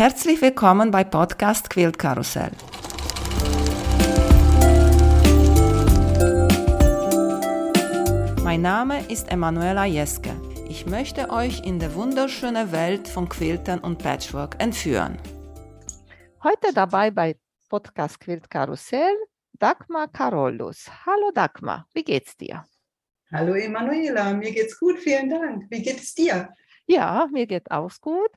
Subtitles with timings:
[0.00, 2.52] Herzlich willkommen bei Podcast Quilt Karussell.
[8.42, 10.30] Mein Name ist Emanuela Jeske.
[10.70, 15.18] Ich möchte euch in die wunderschöne Welt von Quiltern und Patchwork entführen.
[16.42, 17.36] Heute dabei bei
[17.68, 19.14] Podcast Quilt Karussell
[19.52, 20.90] Dagmar Carolus.
[21.04, 22.64] Hallo Dagmar, wie geht's dir?
[23.30, 25.66] Hallo Emanuela, mir geht's gut, vielen Dank.
[25.68, 26.48] Wie geht es dir?
[26.90, 28.30] Ja, mir geht auch gut.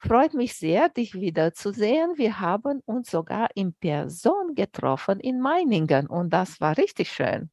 [0.00, 2.16] Freut mich sehr, dich wiederzusehen.
[2.16, 7.50] Wir haben uns sogar in Person getroffen in Meiningen und das war richtig schön.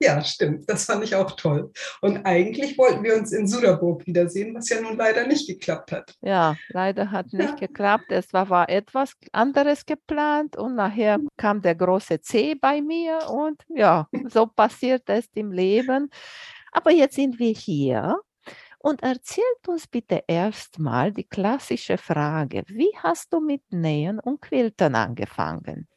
[0.00, 0.68] Ja, stimmt.
[0.68, 1.70] Das fand ich auch toll.
[2.00, 6.12] Und eigentlich wollten wir uns in Suderburg wiedersehen, was ja nun leider nicht geklappt hat.
[6.22, 7.66] Ja, leider hat nicht ja.
[7.66, 8.06] geklappt.
[8.08, 13.62] Es war, war etwas anderes geplant und nachher kam der große C bei mir und
[13.68, 16.10] ja, so passiert es im Leben.
[16.72, 18.18] Aber jetzt sind wir hier
[18.82, 24.94] und erzählt uns bitte erstmal die klassische Frage, wie hast du mit Nähen und Quiltern
[24.94, 25.88] angefangen?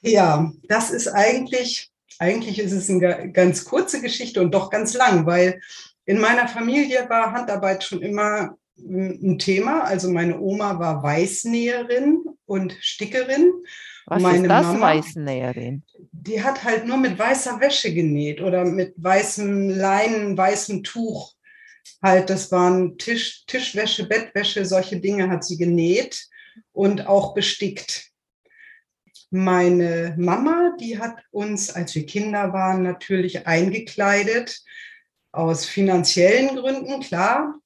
[0.00, 5.26] Ja, das ist eigentlich, eigentlich ist es eine ganz kurze Geschichte und doch ganz lang,
[5.26, 5.60] weil
[6.04, 9.82] in meiner Familie war Handarbeit schon immer ein Thema.
[9.82, 13.52] Also meine Oma war Weißnäherin und Stickerin.
[14.06, 15.82] Was meine ist das, Mama, Weißnäherin?
[16.12, 21.34] Die hat halt nur mit weißer Wäsche genäht oder mit weißem Leinen, weißem Tuch
[22.02, 26.26] halt, das waren Tisch, Tischwäsche, Bettwäsche, solche Dinge hat sie genäht
[26.72, 28.10] und auch bestickt.
[29.30, 34.62] Meine Mama, die hat uns, als wir Kinder waren, natürlich eingekleidet,
[35.32, 37.60] aus finanziellen Gründen, klar.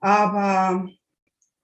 [0.00, 0.88] Aber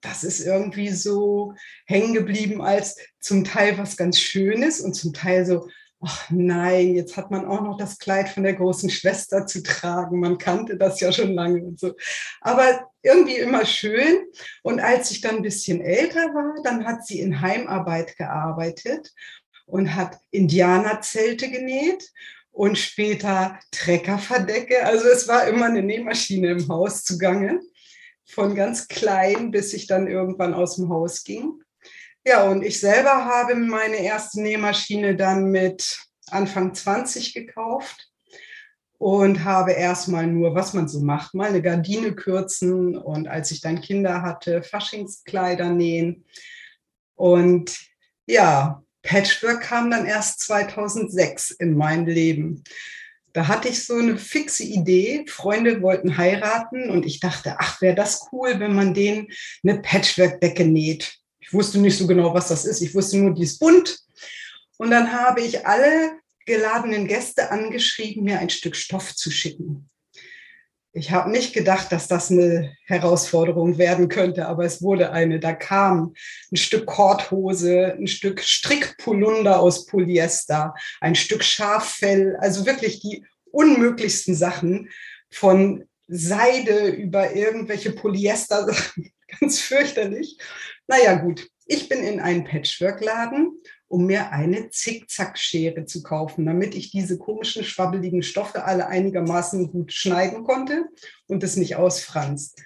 [0.01, 1.55] das ist irgendwie so
[1.87, 5.69] hängen geblieben als zum Teil was ganz Schönes und zum Teil so,
[6.05, 10.21] ach nein, jetzt hat man auch noch das Kleid von der großen Schwester zu tragen.
[10.21, 11.95] Man kannte das ja schon lange und so.
[12.41, 14.25] Aber irgendwie immer schön.
[14.63, 19.13] Und als ich dann ein bisschen älter war, dann hat sie in Heimarbeit gearbeitet
[19.67, 22.11] und hat Indianerzelte genäht
[22.51, 24.85] und später Treckerverdecke.
[24.85, 27.61] Also es war immer eine Nähmaschine im Haus zugange,
[28.27, 31.61] von ganz klein, bis ich dann irgendwann aus dem Haus ging.
[32.27, 38.11] Ja, und ich selber habe meine erste Nähmaschine dann mit Anfang 20 gekauft
[38.97, 43.61] und habe erstmal nur, was man so macht, mal eine Gardine kürzen und als ich
[43.61, 46.25] dann Kinder hatte, Faschingskleider nähen.
[47.15, 47.79] Und
[48.27, 52.65] ja, Patchwork kam dann erst 2006 in mein Leben.
[53.35, 55.27] Da hatte ich so eine fixe Idee.
[55.29, 59.29] Freunde wollten heiraten und ich dachte, ach, wäre das cool, wenn man denen
[59.63, 61.19] eine Patchwork-Decke näht.
[61.47, 62.81] Ich wusste nicht so genau, was das ist.
[62.81, 63.99] Ich wusste nur, die ist bunt.
[64.79, 69.91] Und dann habe ich alle geladenen Gäste angeschrieben, mir ein Stück Stoff zu schicken.
[70.97, 75.39] Ich habe nicht gedacht, dass das eine Herausforderung werden könnte, aber es wurde eine.
[75.39, 76.15] Da kam
[76.51, 84.35] ein Stück Korthose, ein Stück Strickpolunder aus Polyester, ein Stück Schaffell, also wirklich die unmöglichsten
[84.35, 84.89] Sachen
[85.31, 88.67] von Seide über irgendwelche Polyester,
[89.41, 90.39] ganz fürchterlich.
[90.87, 91.49] Naja, gut.
[91.67, 93.59] Ich bin in einen Patchwork-Laden,
[93.89, 99.93] um mir eine Zickzackschere zu kaufen, damit ich diese komischen, schwabbeligen Stoffe alle einigermaßen gut
[99.93, 100.85] schneiden konnte
[101.27, 102.61] und es nicht ausfranst.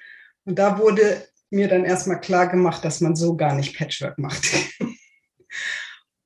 [0.45, 4.49] Und da wurde mir dann erstmal klar gemacht, dass man so gar nicht Patchwork macht.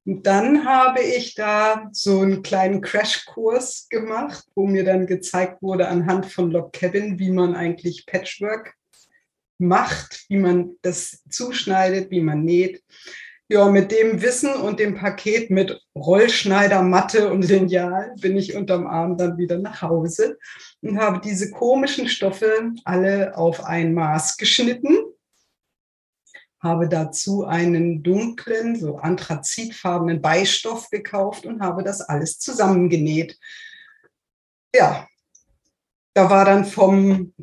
[0.04, 5.86] Und dann habe ich da so einen kleinen Crashkurs gemacht, wo mir dann gezeigt wurde
[5.86, 8.74] anhand von Log Cabin, wie man eigentlich Patchwork
[9.62, 12.82] macht, wie man das zuschneidet, wie man näht.
[13.48, 18.86] Ja, mit dem Wissen und dem Paket mit Rollschneider, Matte und Lineal bin ich unterm
[18.86, 20.38] Arm dann wieder nach Hause
[20.80, 24.96] und habe diese komischen Stoffe alle auf ein Maß geschnitten,
[26.60, 33.38] habe dazu einen dunklen, so anthrazitfarbenen Beistoff gekauft und habe das alles zusammengenäht.
[34.74, 35.06] Ja,
[36.14, 37.34] da war dann vom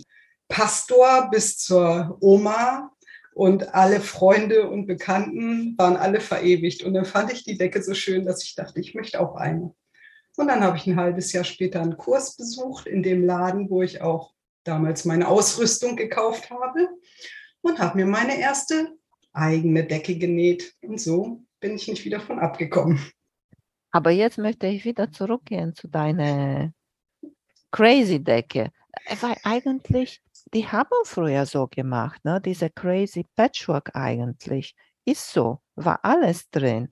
[0.49, 2.91] Pastor bis zur Oma
[3.33, 6.83] und alle Freunde und Bekannten waren alle verewigt.
[6.83, 9.73] Und dann fand ich die Decke so schön, dass ich dachte, ich möchte auch eine.
[10.35, 13.81] Und dann habe ich ein halbes Jahr später einen Kurs besucht in dem Laden, wo
[13.81, 14.33] ich auch
[14.63, 16.89] damals meine Ausrüstung gekauft habe
[17.61, 18.93] und habe mir meine erste
[19.31, 20.73] eigene Decke genäht.
[20.81, 22.99] Und so bin ich nicht wieder von abgekommen.
[23.91, 26.71] Aber jetzt möchte ich wieder zurückgehen zu deiner
[27.71, 28.71] Crazy Decke.
[29.21, 30.21] Weil eigentlich
[30.53, 32.41] die haben früher so gemacht, ne?
[32.43, 34.75] diese crazy Patchwork eigentlich.
[35.05, 36.91] Ist so, war alles drin.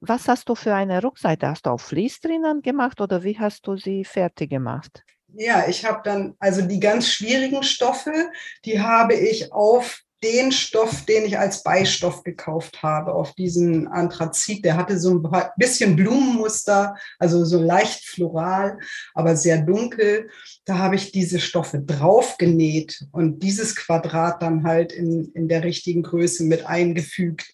[0.00, 1.48] Was hast du für eine Rückseite?
[1.48, 5.02] Hast du auf Vlies drinnen gemacht oder wie hast du sie fertig gemacht?
[5.28, 8.30] Ja, ich habe dann, also die ganz schwierigen Stoffe,
[8.64, 14.64] die habe ich auf den Stoff, den ich als Beistoff gekauft habe, auf diesen Anthrazit.
[14.64, 18.78] Der hatte so ein bisschen Blumenmuster, also so leicht floral,
[19.12, 20.30] aber sehr dunkel.
[20.64, 25.62] Da habe ich diese Stoffe drauf genäht und dieses Quadrat dann halt in, in der
[25.62, 27.52] richtigen Größe mit eingefügt.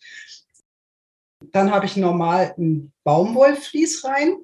[1.51, 4.37] Dann habe ich normal ein Baumwollflies rein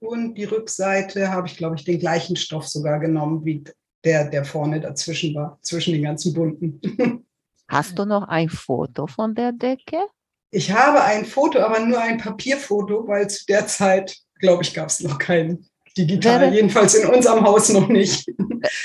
[0.00, 3.62] und die Rückseite habe ich, glaube ich, den gleichen Stoff sogar genommen wie
[4.04, 7.22] der, der vorne dazwischen war, zwischen den ganzen bunten.
[7.72, 9.96] Hast du noch ein Foto von der Decke?
[10.50, 14.88] Ich habe ein Foto, aber nur ein Papierfoto, weil zu der Zeit, glaube ich, gab
[14.88, 15.64] es noch kein
[15.96, 18.26] digital, wäre, jedenfalls in unserem Haus noch nicht.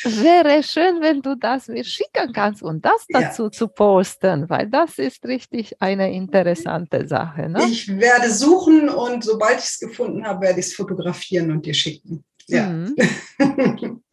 [0.03, 3.51] Wäre schön, wenn du das mir schicken kannst und das dazu ja.
[3.51, 7.49] zu posten, weil das ist richtig eine interessante Sache.
[7.49, 7.65] Ne?
[7.65, 11.73] Ich werde suchen und sobald ich es gefunden habe, werde ich es fotografieren und dir
[11.73, 12.23] schicken.
[12.47, 12.69] Ja.
[12.69, 12.95] Mhm.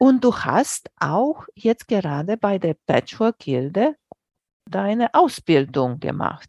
[0.00, 3.96] Und du hast auch jetzt gerade bei der Patchwork-Gilde
[4.68, 6.48] deine Ausbildung gemacht.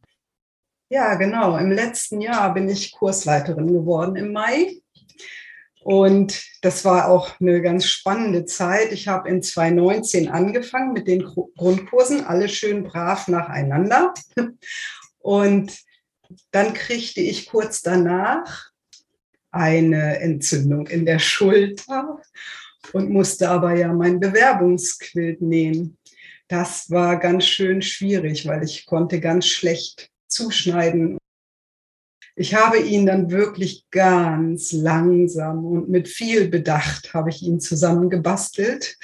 [0.90, 1.58] Ja, genau.
[1.58, 4.82] Im letzten Jahr bin ich Kursleiterin geworden im Mai.
[5.82, 8.92] Und das war auch eine ganz spannende Zeit.
[8.92, 14.14] Ich habe in 2019 angefangen mit den Grundkursen, alle schön brav nacheinander.
[15.20, 15.80] Und
[16.52, 18.72] dann kriegte ich kurz danach
[19.52, 22.20] eine Entzündung in der Schulter
[22.94, 25.99] und musste aber ja mein Bewerbungsquilt nähen.
[26.50, 31.20] Das war ganz schön schwierig, weil ich konnte ganz schlecht zuschneiden.
[32.36, 38.98] Ich habe ihn dann wirklich ganz langsam und mit viel Bedacht habe ich ihn zusammengebastelt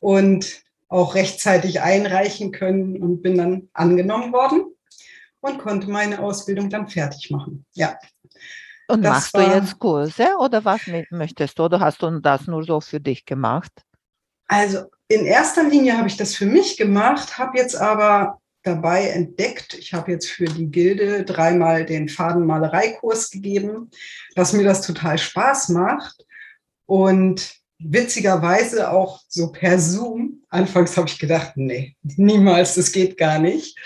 [0.00, 4.66] und auch rechtzeitig einreichen können und bin dann angenommen worden
[5.40, 7.64] und konnte meine Ausbildung dann fertig machen.
[7.72, 7.98] Ja,
[8.88, 11.64] und das machst du jetzt Kurse oder was möchtest du?
[11.64, 13.72] Oder hast du das nur so für dich gemacht?
[14.46, 19.74] Also in erster Linie habe ich das für mich gemacht, habe jetzt aber dabei entdeckt,
[19.74, 23.90] ich habe jetzt für die Gilde dreimal den Fadenmalereikurs gegeben,
[24.34, 26.24] dass mir das total Spaß macht.
[26.86, 30.42] Und witzigerweise auch so per Zoom.
[30.48, 33.78] Anfangs habe ich gedacht, nee, niemals, das geht gar nicht.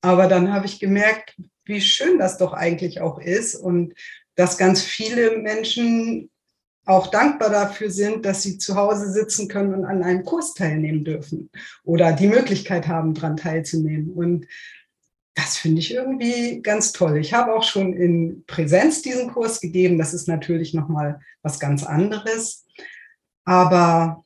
[0.00, 3.94] Aber dann habe ich gemerkt, wie schön das doch eigentlich auch ist und
[4.34, 6.30] dass ganz viele Menschen
[6.86, 11.04] auch dankbar dafür sind, dass sie zu Hause sitzen können und an einem Kurs teilnehmen
[11.04, 11.50] dürfen
[11.84, 14.10] oder die Möglichkeit haben, daran teilzunehmen.
[14.10, 14.46] Und
[15.34, 17.18] das finde ich irgendwie ganz toll.
[17.18, 19.98] Ich habe auch schon in Präsenz diesen Kurs gegeben.
[19.98, 22.66] Das ist natürlich nochmal was ganz anderes.
[23.44, 24.24] Aber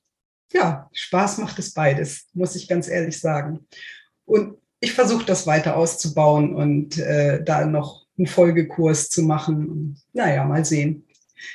[0.52, 3.66] ja, Spaß macht es beides, muss ich ganz ehrlich sagen.
[4.24, 10.00] Und ich versuche das weiter auszubauen und äh, da noch einen Folgekurs zu machen.
[10.12, 11.03] Naja, mal sehen,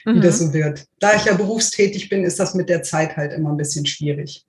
[0.06, 0.22] wie mhm.
[0.22, 0.88] das so wird.
[1.00, 4.46] Da ich ja berufstätig bin, ist das mit der Zeit halt immer ein bisschen schwierig.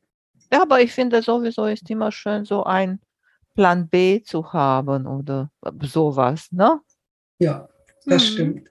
[0.53, 3.00] Ja, aber ich finde sowieso ist immer schön, so ein
[3.55, 5.50] Plan B zu haben oder
[5.82, 6.81] sowas, ne?
[7.38, 7.69] Ja,
[8.06, 8.27] das mhm.
[8.27, 8.71] stimmt.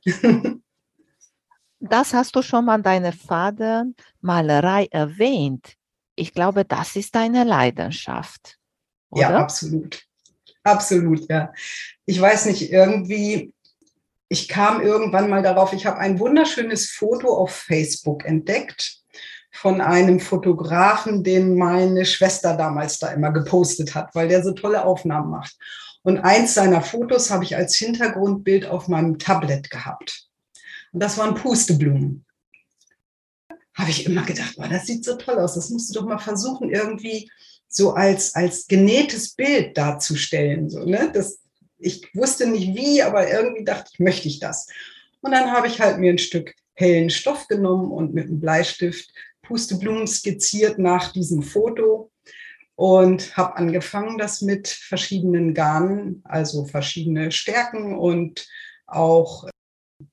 [1.79, 5.75] das hast du schon mal deine Fadenmalerei erwähnt.
[6.15, 8.57] Ich glaube, das ist deine Leidenschaft.
[9.09, 9.21] Oder?
[9.21, 10.03] Ja, absolut.
[10.63, 11.53] Absolut, ja.
[12.05, 13.53] Ich weiß nicht, irgendwie,
[14.29, 18.99] ich kam irgendwann mal darauf, ich habe ein wunderschönes Foto auf Facebook entdeckt
[19.51, 24.85] von einem Fotografen, den meine Schwester damals da immer gepostet hat, weil der so tolle
[24.85, 25.57] Aufnahmen macht.
[26.03, 30.27] Und eins seiner Fotos habe ich als Hintergrundbild auf meinem Tablet gehabt.
[30.93, 32.25] Und das waren Pusteblumen.
[33.73, 35.55] Habe ich immer gedacht, boah, das sieht so toll aus.
[35.55, 37.29] Das musst du doch mal versuchen, irgendwie
[37.67, 40.69] so als, als genähtes Bild darzustellen.
[40.69, 41.11] So, ne?
[41.13, 41.39] das,
[41.79, 44.67] ich wusste nicht wie, aber irgendwie dachte ich, möchte ich das.
[45.21, 49.11] Und dann habe ich halt mir ein Stück hellen Stoff genommen und mit einem Bleistift
[49.41, 52.11] Pusteblumen skizziert nach diesem Foto
[52.75, 58.47] und habe angefangen, das mit verschiedenen Garnen, also verschiedene Stärken und
[58.85, 59.49] auch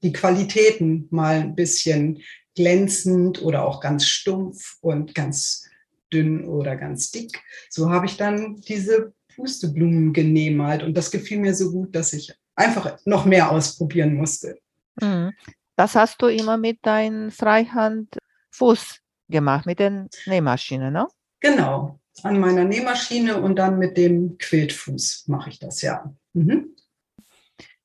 [0.02, 2.22] die Qualitäten mal ein bisschen
[2.56, 5.68] glänzend oder auch ganz stumpf und ganz
[6.12, 7.40] dünn oder ganz dick.
[7.70, 12.34] So habe ich dann diese Pusteblumen genähmalt und das gefiel mir so gut, dass ich
[12.54, 14.58] einfach noch mehr ausprobieren musste.
[15.00, 15.32] Mhm.
[15.76, 21.06] Das hast du immer mit deinem Freihandfuß gemacht, mit der Nähmaschine, ne?
[21.40, 26.12] Genau, an meiner Nähmaschine und dann mit dem Quiltfuß mache ich das, ja.
[26.32, 26.74] Mhm.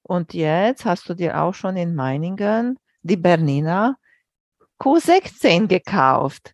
[0.03, 3.98] Und jetzt hast du dir auch schon in Meiningen die Bernina
[4.79, 6.53] Q16 gekauft.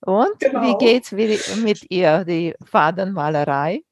[0.00, 0.62] Und genau.
[0.62, 3.82] wie geht es mit ihr, die Fadenmalerei?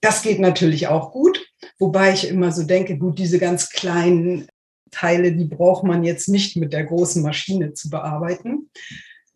[0.00, 1.44] Das geht natürlich auch gut,
[1.78, 4.48] wobei ich immer so denke, gut, diese ganz kleinen
[4.90, 8.70] Teile, die braucht man jetzt nicht mit der großen Maschine zu bearbeiten.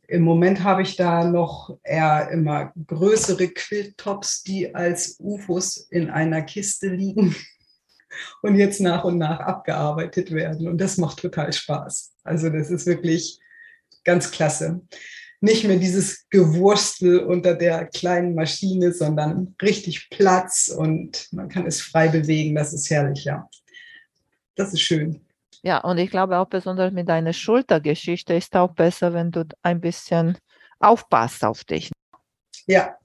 [0.09, 6.43] Im Moment habe ich da noch eher immer größere Quilltops, die als UFOs in einer
[6.43, 7.35] Kiste liegen
[8.43, 10.69] und jetzt nach und nach abgearbeitet werden.
[10.69, 12.13] Und das macht total Spaß.
[12.25, 13.41] Also das ist wirklich
[14.05, 14.83] ganz klasse.
[15.43, 21.81] Nicht mehr dieses Gewurstel unter der kleinen Maschine, sondern richtig Platz und man kann es
[21.81, 22.55] frei bewegen.
[22.55, 23.51] Das ist herrlich, ja.
[24.55, 25.21] Das ist schön.
[25.65, 29.81] Ja, und ich glaube auch besonders mit deiner Schultergeschichte ist auch besser, wenn du ein
[29.81, 30.39] bisschen
[30.79, 31.91] aufpasst auf dich.
[32.67, 32.97] Ja,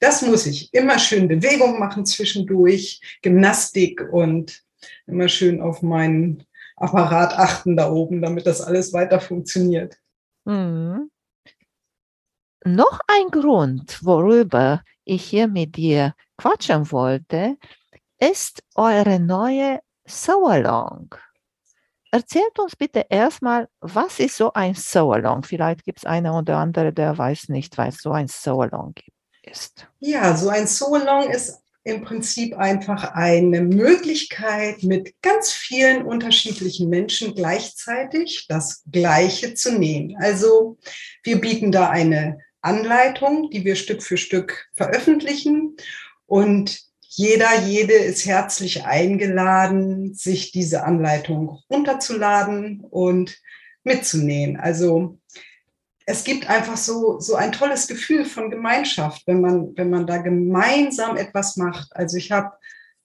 [0.00, 0.74] das muss ich.
[0.74, 4.60] Immer schön Bewegung machen zwischendurch, Gymnastik und
[5.06, 6.42] immer schön auf meinen
[6.74, 9.96] Apparat achten da oben, damit das alles weiter funktioniert.
[10.44, 11.10] Mhm.
[12.64, 17.56] Noch ein Grund, worüber ich hier mit dir quatschen wollte,
[18.18, 21.14] ist eure neue Soalong.
[22.12, 25.42] Erzählt uns bitte erstmal, was ist so ein Soalong?
[25.44, 28.94] Vielleicht gibt es eine oder andere, der weiß nicht, was so ein Soalong
[29.42, 29.86] ist.
[30.00, 37.34] Ja, so ein Soalong ist im Prinzip einfach eine Möglichkeit, mit ganz vielen unterschiedlichen Menschen
[37.34, 40.14] gleichzeitig das Gleiche zu nähen.
[40.20, 40.76] Also
[41.22, 45.76] wir bieten da eine Anleitung, die wir Stück für Stück veröffentlichen
[46.26, 46.80] und
[47.12, 53.36] jeder, jede ist herzlich eingeladen, sich diese Anleitung runterzuladen und
[53.82, 54.56] mitzunähen.
[54.56, 55.18] Also
[56.06, 60.18] es gibt einfach so, so ein tolles Gefühl von Gemeinschaft, wenn man, wenn man da
[60.18, 61.94] gemeinsam etwas macht.
[61.96, 62.52] Also ich habe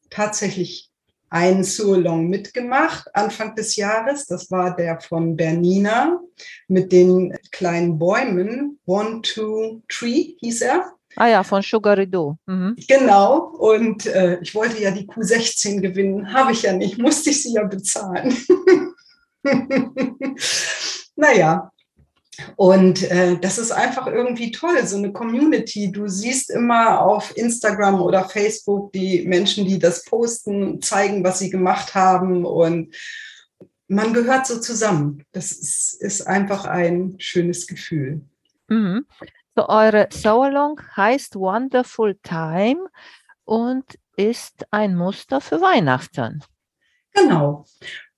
[0.09, 0.91] tatsächlich
[1.29, 4.25] einen Surlong mitgemacht Anfang des Jahres.
[4.25, 6.19] Das war der von Bernina
[6.67, 8.79] mit den kleinen Bäumen.
[8.85, 10.91] One, two, three hieß er.
[11.17, 12.37] Ah ja, von Sugarido.
[12.45, 12.75] Mhm.
[12.87, 13.55] Genau.
[13.57, 16.33] Und äh, ich wollte ja die Q16 gewinnen.
[16.33, 16.97] Habe ich ja nicht.
[16.97, 18.35] Musste ich sie ja bezahlen.
[21.15, 21.71] naja,
[22.55, 25.91] und äh, das ist einfach irgendwie toll, so eine Community.
[25.91, 31.49] Du siehst immer auf Instagram oder Facebook die Menschen, die das posten, zeigen, was sie
[31.49, 32.45] gemacht haben.
[32.45, 32.95] Und
[33.87, 35.23] man gehört so zusammen.
[35.31, 38.21] Das ist, ist einfach ein schönes Gefühl.
[38.67, 39.05] Mhm.
[39.55, 42.87] So, eure Sauerlong heißt Wonderful Time
[43.45, 43.85] und
[44.17, 46.43] ist ein Muster für Weihnachten.
[47.13, 47.65] Genau,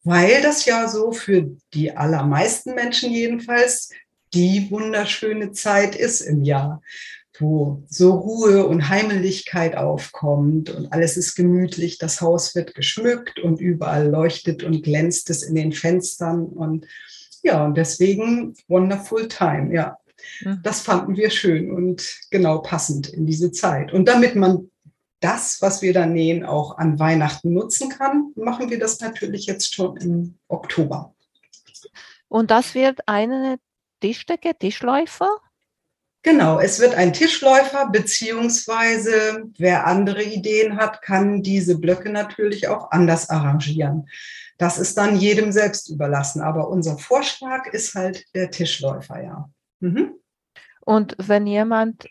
[0.03, 3.91] weil das ja so für die allermeisten Menschen jedenfalls
[4.33, 6.81] die wunderschöne Zeit ist im Jahr,
[7.39, 13.61] wo so Ruhe und Heimeligkeit aufkommt und alles ist gemütlich, das Haus wird geschmückt und
[13.61, 16.85] überall leuchtet und glänzt es in den Fenstern und
[17.43, 19.97] ja, und deswegen Wonderful Time, ja.
[20.41, 20.59] Mhm.
[20.63, 23.93] Das fanden wir schön und genau passend in diese Zeit.
[23.93, 24.69] Und damit man
[25.19, 29.73] das, was wir da nähen, auch an Weihnachten nutzen kann, machen wir das natürlich jetzt
[29.73, 31.15] schon im Oktober.
[32.27, 33.57] Und das wird eine
[33.99, 35.29] Tischdecke, Tischläufer?
[36.23, 42.91] Genau, es wird ein Tischläufer, beziehungsweise wer andere Ideen hat, kann diese Blöcke natürlich auch
[42.91, 44.09] anders arrangieren.
[44.57, 46.41] Das ist dann jedem selbst überlassen.
[46.41, 49.49] Aber unser Vorschlag ist halt der Tischläufer, ja.
[49.79, 50.15] Mhm.
[50.81, 52.07] Und wenn jemand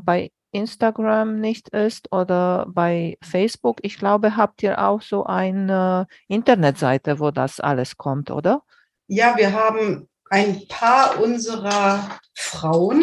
[0.00, 7.20] bei Instagram nicht ist oder bei Facebook, ich glaube, habt ihr auch so eine Internetseite,
[7.20, 8.62] wo das alles kommt, oder?
[9.08, 13.02] Ja, wir haben ein paar unserer Frauen,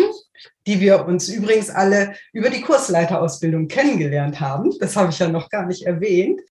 [0.67, 4.72] die wir uns übrigens alle über die Kursleiterausbildung kennengelernt haben.
[4.79, 6.41] Das habe ich ja noch gar nicht erwähnt.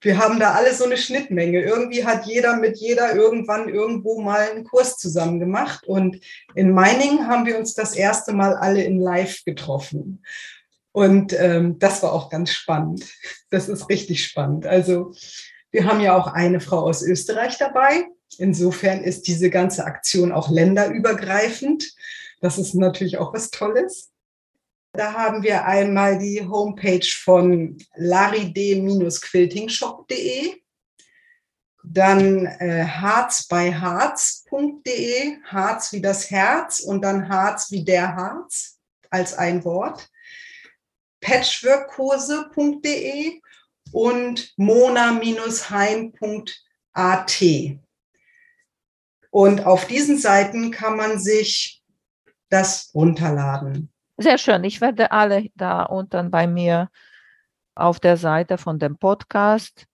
[0.00, 1.62] Wir haben da alle so eine Schnittmenge.
[1.62, 5.86] Irgendwie hat jeder mit jeder irgendwann irgendwo mal einen Kurs zusammen gemacht.
[5.86, 6.20] Und
[6.54, 10.22] in Meiningen haben wir uns das erste Mal alle in Live getroffen.
[10.92, 13.06] Und ähm, das war auch ganz spannend.
[13.50, 14.66] Das ist richtig spannend.
[14.66, 15.14] Also
[15.70, 20.50] wir haben ja auch eine Frau aus Österreich dabei, Insofern ist diese ganze Aktion auch
[20.50, 21.94] länderübergreifend.
[22.40, 24.10] Das ist natürlich auch was Tolles.
[24.92, 30.60] Da haben wir einmal die Homepage von laride-quiltingshop.de,
[31.84, 38.78] dann äh, harzbeiharz.de, Harz wie das Herz und dann Harz wie der Harz
[39.10, 40.08] als ein Wort,
[41.20, 43.40] patchworkkurse.de
[43.92, 47.42] und mona-heim.at.
[49.30, 51.82] Und auf diesen Seiten kann man sich
[52.48, 53.90] das runterladen.
[54.16, 54.64] Sehr schön.
[54.64, 56.88] Ich werde alle da unten bei mir
[57.74, 59.86] auf der Seite von dem Podcast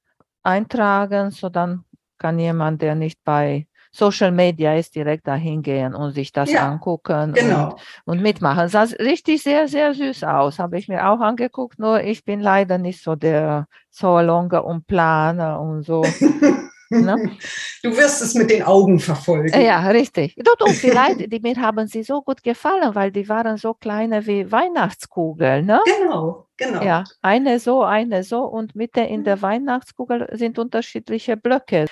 [0.42, 1.84] eintragen, so dann
[2.18, 6.68] kann jemand, der nicht bei Social Media ist, direkt dahin gehen und sich das ja,
[6.68, 7.70] angucken genau.
[8.04, 8.68] und, und mitmachen.
[8.68, 10.58] Das sah richtig sehr, sehr süß aus.
[10.58, 15.60] Habe ich mir auch angeguckt, nur ich bin leider nicht so der Zoologe und Planer
[15.60, 16.02] und so.
[17.02, 17.30] Ne?
[17.82, 19.60] Du wirst es mit den Augen verfolgen.
[19.60, 20.34] Ja, richtig.
[20.36, 24.26] Du, du, vielleicht, die, mir haben sie so gut gefallen, weil die waren so kleine
[24.26, 25.66] wie Weihnachtskugeln.
[25.66, 25.80] Ne?
[25.84, 26.82] Genau, genau.
[26.82, 31.86] Ja, eine so, eine so und Mitte in der Weihnachtskugel sind unterschiedliche Blöcke.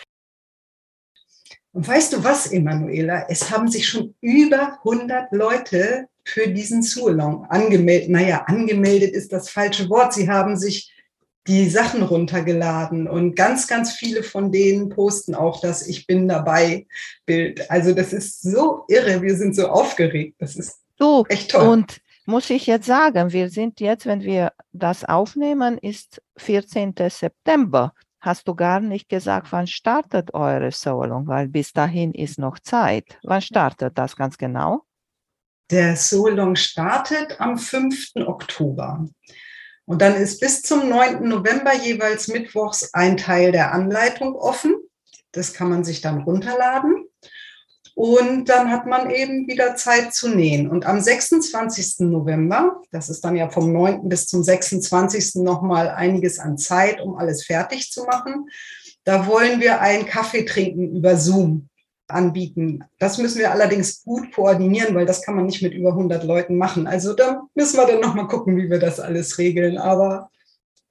[1.73, 3.27] Und weißt du was, Emanuela?
[3.29, 8.11] Es haben sich schon über 100 Leute für diesen Surlong angemeldet.
[8.11, 10.13] Naja, angemeldet ist das falsche Wort.
[10.13, 10.92] Sie haben sich
[11.47, 16.87] die Sachen runtergeladen und ganz, ganz viele von denen posten auch das Ich bin dabei
[17.27, 17.69] Bild.
[17.71, 19.23] Also das ist so irre.
[19.23, 20.37] Wir sind so aufgeregt.
[20.39, 21.67] Das ist Du, echt toll.
[21.69, 26.95] und muss ich jetzt sagen, wir sind jetzt, wenn wir das aufnehmen, ist 14.
[27.09, 27.93] September.
[28.21, 33.19] Hast du gar nicht gesagt, wann startet eure Solung, weil bis dahin ist noch Zeit.
[33.25, 34.83] Wann startet das ganz genau?
[35.73, 38.13] Der Solong startet am 5.
[38.27, 39.05] Oktober.
[39.87, 41.29] Und dann ist bis zum 9.
[41.29, 44.77] November jeweils mittwochs ein Teil der Anleitung offen.
[45.33, 47.07] Das kann man sich dann runterladen.
[47.95, 50.71] Und dann hat man eben wieder Zeit zu nähen.
[50.71, 52.01] Und am 26.
[52.01, 54.09] November, das ist dann ja vom 9.
[54.09, 55.37] bis zum 26.
[55.37, 58.49] nochmal einiges an Zeit, um alles fertig zu machen.
[59.05, 61.69] Da wollen wir einen Kaffee trinken über Zoom
[62.09, 62.85] anbieten.
[62.99, 66.57] Das müssen wir allerdings gut koordinieren, weil das kann man nicht mit über 100 Leuten
[66.57, 66.87] machen.
[66.87, 69.79] Also da müssen wir dann nochmal gucken, wie wir das alles regeln.
[69.79, 70.31] Aber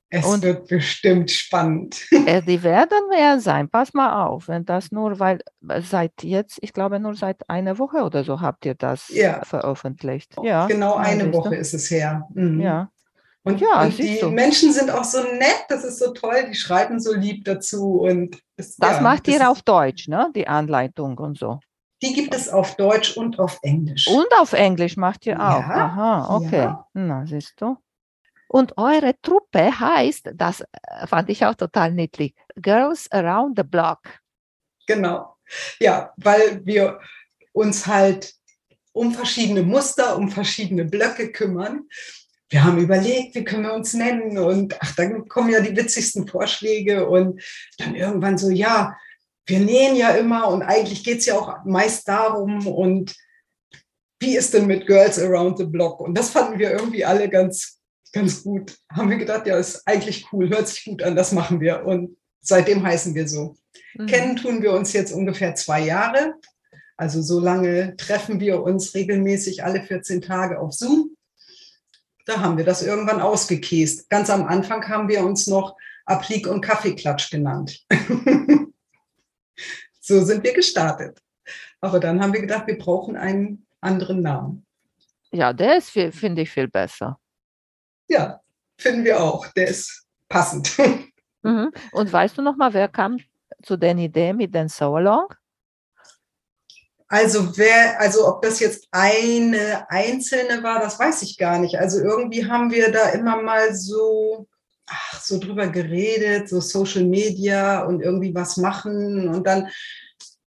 [0.09, 2.01] es Und- wird bestimmt spannend.
[2.25, 3.69] Äh, die werden mehr sein.
[3.69, 5.39] Pass mal auf, wenn das nur, weil
[5.81, 9.43] seit jetzt, ich glaube nur seit einer Woche oder so habt ihr das Ja.
[9.43, 10.35] veröffentlicht.
[10.43, 11.31] Ja, genau eine.
[11.33, 12.27] Woche ist es her.
[12.33, 12.59] Mhm.
[12.61, 12.89] Ja,
[13.43, 14.23] Und, Ja, und die.
[14.25, 18.01] Menschen sind auch so nett, das ist so toll, die schreiben so lieb dazu.
[18.01, 20.31] Und es, das ja, macht das ihr auf Deutsch, ne?
[20.35, 21.59] Die Anleitung und so.
[22.03, 24.07] Die gibt es auf Deutsch und auf Englisch.
[24.07, 25.59] Und auf Englisch macht ihr auch.
[25.59, 26.63] Ja, Aha, okay.
[26.63, 26.87] ja.
[26.93, 27.77] Na, siehst du.
[28.47, 33.99] Und eure Truppe heißt, das äh, fand ich auch total niedlich, Girls Around the Block.
[34.87, 35.37] Genau.
[35.79, 36.99] Ja, weil wir
[37.53, 38.33] uns halt
[38.93, 41.87] um verschiedene Muster, um verschiedene Blöcke kümmern.
[42.51, 46.27] Wir haben überlegt, wie können wir uns nennen und ach, dann kommen ja die witzigsten
[46.27, 47.41] Vorschläge und
[47.77, 48.97] dann irgendwann so, ja,
[49.45, 53.15] wir nähen ja immer und eigentlich geht es ja auch meist darum und
[54.19, 56.01] wie ist denn mit Girls Around the Block?
[56.01, 57.79] Und das fanden wir irgendwie alle ganz,
[58.11, 58.77] ganz gut.
[58.91, 61.85] Haben wir gedacht, ja, ist eigentlich cool, hört sich gut an, das machen wir.
[61.85, 63.55] Und seitdem heißen wir so.
[63.95, 64.05] Mhm.
[64.07, 66.35] Kennen tun wir uns jetzt ungefähr zwei Jahre.
[66.97, 71.15] Also so lange treffen wir uns regelmäßig alle 14 Tage auf Zoom.
[72.25, 74.09] Da haben wir das irgendwann ausgekäst.
[74.09, 77.85] Ganz am Anfang haben wir uns noch Applique und Kaffeeklatsch genannt.
[79.99, 81.21] so sind wir gestartet.
[81.79, 84.65] Aber dann haben wir gedacht, wir brauchen einen anderen Namen.
[85.31, 87.17] Ja, der ist, finde ich, viel besser.
[88.07, 88.41] Ja,
[88.77, 89.47] finden wir auch.
[89.53, 90.77] Der ist passend.
[91.43, 91.71] Mhm.
[91.91, 93.17] Und weißt du noch mal, wer kam
[93.63, 95.33] zu der Idee mit den So-Along?
[97.11, 101.77] Also wer, also ob das jetzt eine einzelne war, das weiß ich gar nicht.
[101.77, 104.47] Also irgendwie haben wir da immer mal so,
[104.87, 109.27] ach, so drüber geredet, so Social Media und irgendwie was machen.
[109.27, 109.67] Und dann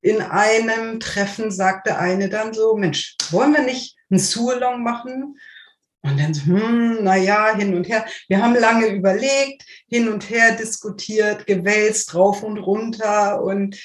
[0.00, 5.38] in einem Treffen sagte eine dann so, Mensch, wollen wir nicht einen Surlong machen?
[6.00, 8.06] Und dann so, hm, naja, hin und her.
[8.28, 13.78] Wir haben lange überlegt, hin und her diskutiert, gewälzt, rauf und runter und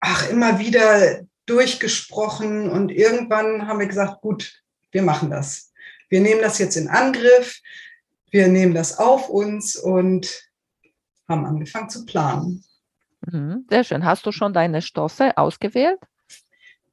[0.00, 1.20] ach, immer wieder
[1.50, 5.72] durchgesprochen und irgendwann haben wir gesagt, gut, wir machen das.
[6.08, 7.60] Wir nehmen das jetzt in Angriff,
[8.30, 10.50] wir nehmen das auf uns und
[11.28, 12.64] haben angefangen zu planen.
[13.26, 13.66] Mhm.
[13.68, 14.04] Sehr schön.
[14.04, 15.98] Hast du schon deine Stoffe ausgewählt?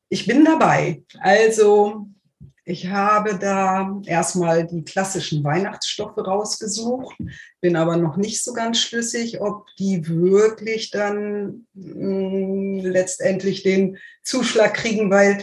[0.09, 1.03] Ich bin dabei.
[1.19, 2.07] Also
[2.69, 7.15] ich habe da erstmal die klassischen Weihnachtsstoffe rausgesucht,
[7.61, 14.73] bin aber noch nicht so ganz schlüssig, ob die wirklich dann mh, letztendlich den Zuschlag
[14.73, 15.41] kriegen, weil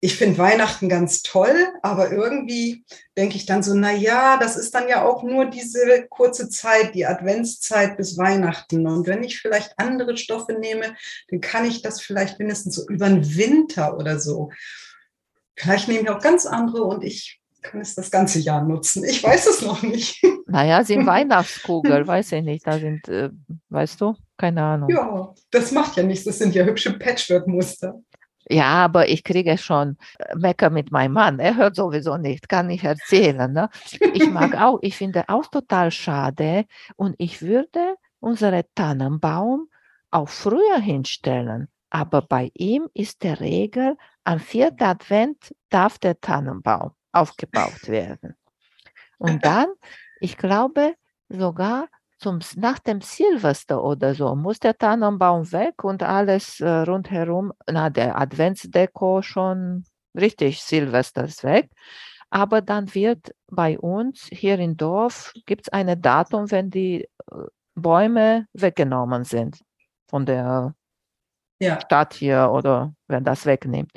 [0.00, 2.84] ich finde Weihnachten ganz toll, aber irgendwie
[3.16, 6.96] denke ich dann so, na ja, das ist dann ja auch nur diese kurze Zeit,
[6.96, 8.88] die Adventszeit bis Weihnachten.
[8.88, 10.96] Und wenn ich vielleicht andere Stoffe nehme,
[11.30, 14.50] dann kann ich das vielleicht mindestens so über den Winter oder so.
[15.58, 19.04] Vielleicht nehme ich auch ganz andere und ich kann es das ganze Jahr nutzen.
[19.04, 20.22] Ich weiß es noch nicht.
[20.50, 22.66] Naja, sind Weihnachtskugel, weiß ich nicht.
[22.66, 23.28] Da sind, äh,
[23.68, 24.88] weißt du, keine Ahnung.
[24.88, 26.24] Ja, das macht ja nichts.
[26.24, 28.00] Das sind ja hübsche Patchwork-Muster.
[28.48, 31.38] Ja, aber ich kriege schon äh, Mecker mit meinem Mann.
[31.38, 33.52] Er hört sowieso nicht, kann ich erzählen.
[33.52, 33.68] Ne?
[34.14, 36.64] Ich mag auch, ich finde auch total schade
[36.96, 39.68] und ich würde unseren Tannenbaum
[40.10, 41.68] auch früher hinstellen.
[41.90, 48.36] Aber bei ihm ist der Regel, am vierten Advent darf der Tannenbaum aufgebaut werden.
[49.18, 49.66] Und dann,
[50.20, 50.94] ich glaube
[51.28, 57.52] sogar zum, nach dem Silvester oder so muss der Tannenbaum weg und alles äh, rundherum,
[57.66, 59.84] na, der Adventsdeko schon
[60.16, 61.70] richtig, Silvester ist weg.
[62.30, 67.08] Aber dann wird bei uns hier im Dorf, gibt es ein Datum, wenn die äh,
[67.74, 69.60] Bäume weggenommen sind
[70.08, 70.74] von der
[71.60, 71.80] ja.
[71.80, 73.92] Stadt hier oder wenn das wegnimmt.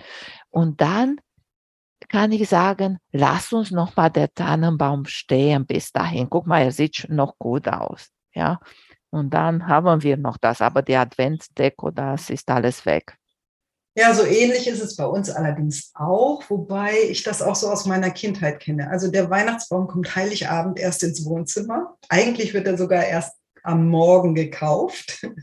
[0.49, 1.19] Und dann
[2.09, 6.29] kann ich sagen, lass uns noch mal der Tannenbaum stehen bis dahin.
[6.29, 8.09] Guck mal, er sieht noch gut aus.
[8.33, 8.59] Ja.
[9.11, 13.17] Und dann haben wir noch das, aber die Adventsdeko, das ist alles weg.
[13.93, 17.85] Ja, so ähnlich ist es bei uns allerdings auch, wobei ich das auch so aus
[17.85, 18.89] meiner Kindheit kenne.
[18.89, 21.97] Also der Weihnachtsbaum kommt Heiligabend erst ins Wohnzimmer.
[22.07, 25.27] Eigentlich wird er sogar erst am Morgen gekauft.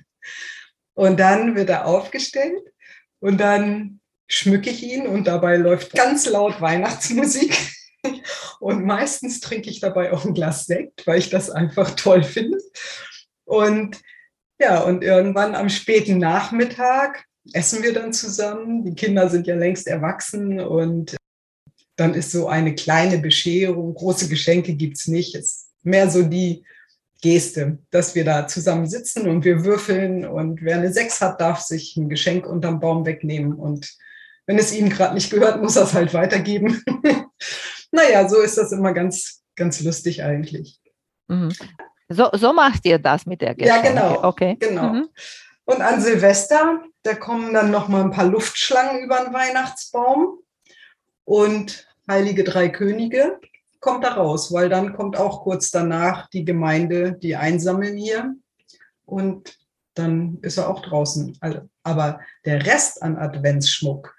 [0.99, 2.61] Und dann wird er aufgestellt
[3.21, 7.57] und dann schmücke ich ihn und dabei läuft ganz laut Weihnachtsmusik.
[8.61, 12.59] Und meistens trinke ich dabei auch ein Glas Sekt, weil ich das einfach toll finde.
[13.45, 14.01] Und
[14.61, 18.85] ja, und irgendwann am späten Nachmittag essen wir dann zusammen.
[18.85, 21.17] Die Kinder sind ja längst erwachsen und
[21.95, 23.95] dann ist so eine kleine Bescherung.
[23.95, 25.37] Große Geschenke gibt es nicht.
[25.37, 26.65] Es ist mehr so die
[27.21, 31.61] Geste, dass wir da zusammen sitzen und wir würfeln und wer eine Sechs hat, darf
[31.61, 33.93] sich ein Geschenk unterm Baum wegnehmen und
[34.47, 36.83] wenn es ihm gerade nicht gehört, muss er es halt weitergeben.
[37.91, 40.81] naja, so ist das immer ganz, ganz lustig eigentlich.
[41.27, 41.53] Mhm.
[42.09, 43.89] So, so macht ihr das mit der Geschenke?
[43.89, 44.25] Ja, genau.
[44.25, 44.57] Okay.
[44.59, 44.95] genau.
[44.95, 45.09] Mhm.
[45.67, 50.39] Und an Silvester, da kommen dann noch mal ein paar Luftschlangen über den Weihnachtsbaum
[51.25, 53.39] und Heilige Drei Könige
[53.81, 58.35] kommt da raus, weil dann kommt auch kurz danach die Gemeinde, die einsammeln hier
[59.05, 59.57] und
[59.95, 61.39] dann ist er auch draußen.
[61.83, 64.15] Aber der Rest an Adventsschmuck,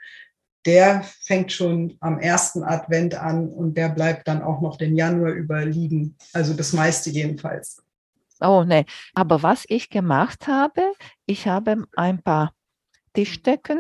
[0.66, 5.32] der fängt schon am ersten Advent an und der bleibt dann auch noch den Januar
[5.32, 6.18] über liegen.
[6.34, 7.82] Also das meiste jedenfalls.
[8.42, 10.94] Oh nee, aber was ich gemacht habe,
[11.26, 12.54] ich habe ein paar
[13.14, 13.80] Tischdecken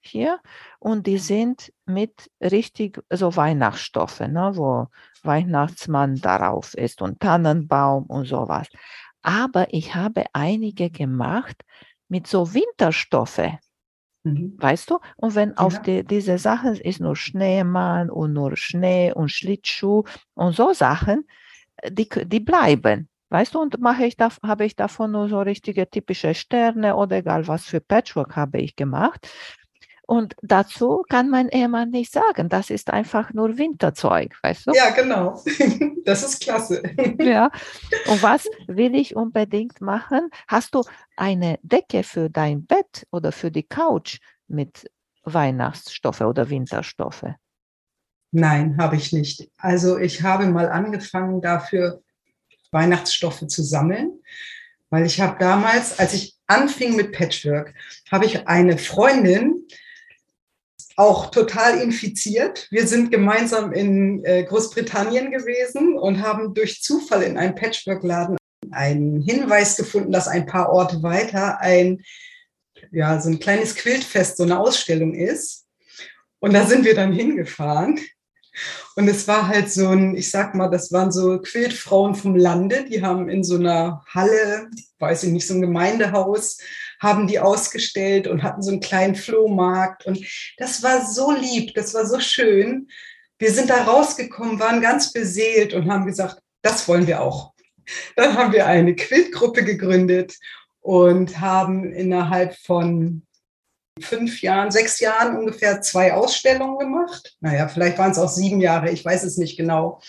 [0.00, 0.40] hier
[0.78, 4.86] und die sind mit richtig so Weihnachtsstoffe, ne, wo
[5.22, 8.68] Weihnachtsmann darauf ist und Tannenbaum und sowas.
[9.22, 11.62] Aber ich habe einige gemacht
[12.08, 13.58] mit so Winterstoffe.
[14.24, 14.54] Mhm.
[14.58, 14.98] Weißt du?
[15.16, 15.56] Und wenn ja.
[15.56, 21.26] auf die, diese Sachen ist nur Schneemann und nur Schnee und Schlittschuh und so Sachen,
[21.88, 23.08] die, die bleiben.
[23.30, 27.18] Weißt du, und mache ich da, habe ich davon nur so richtige typische Sterne oder
[27.18, 29.28] egal was für Patchwork habe ich gemacht.
[30.10, 34.72] Und dazu kann mein Ehemann nicht sagen, das ist einfach nur Winterzeug, weißt du?
[34.74, 35.44] Ja, genau.
[36.06, 36.82] Das ist klasse.
[37.20, 37.50] Ja.
[38.10, 40.30] Und was will ich unbedingt machen?
[40.46, 40.82] Hast du
[41.16, 44.90] eine Decke für dein Bett oder für die Couch mit
[45.24, 47.26] Weihnachtsstoffe oder Winterstoffe?
[48.30, 49.50] Nein, habe ich nicht.
[49.58, 52.02] Also ich habe mal angefangen dafür
[52.70, 54.22] Weihnachtsstoffe zu sammeln,
[54.88, 57.74] weil ich habe damals, als ich anfing mit Patchwork,
[58.10, 59.57] habe ich eine Freundin,
[60.98, 62.66] auch total infiziert.
[62.72, 68.36] Wir sind gemeinsam in äh, Großbritannien gewesen und haben durch Zufall in einem Patchwork-Laden
[68.72, 72.02] einen Hinweis gefunden, dass ein paar Orte weiter ein,
[72.90, 75.66] ja, so ein kleines Quiltfest, so eine Ausstellung ist.
[76.40, 78.00] Und da sind wir dann hingefahren.
[78.96, 82.86] Und es war halt so ein, ich sag mal, das waren so Quiltfrauen vom Lande,
[82.90, 86.58] die haben in so einer Halle, weiß ich nicht, so ein Gemeindehaus,
[87.00, 90.06] haben die ausgestellt und hatten so einen kleinen Flohmarkt.
[90.06, 90.24] Und
[90.56, 92.88] das war so lieb, das war so schön.
[93.38, 97.52] Wir sind da rausgekommen, waren ganz beseelt und haben gesagt, das wollen wir auch.
[98.16, 100.34] Dann haben wir eine Quiltgruppe gegründet
[100.80, 103.22] und haben innerhalb von
[104.00, 107.36] fünf Jahren, sechs Jahren ungefähr zwei Ausstellungen gemacht.
[107.40, 110.00] Naja, vielleicht waren es auch sieben Jahre, ich weiß es nicht genau.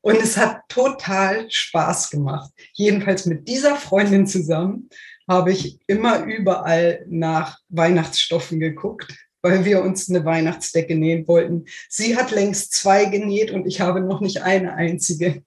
[0.00, 2.50] Und es hat total Spaß gemacht.
[2.72, 4.88] Jedenfalls mit dieser Freundin zusammen
[5.28, 11.66] habe ich immer überall nach Weihnachtsstoffen geguckt, weil wir uns eine Weihnachtsdecke nähen wollten.
[11.88, 15.42] Sie hat längst zwei genäht und ich habe noch nicht eine einzige.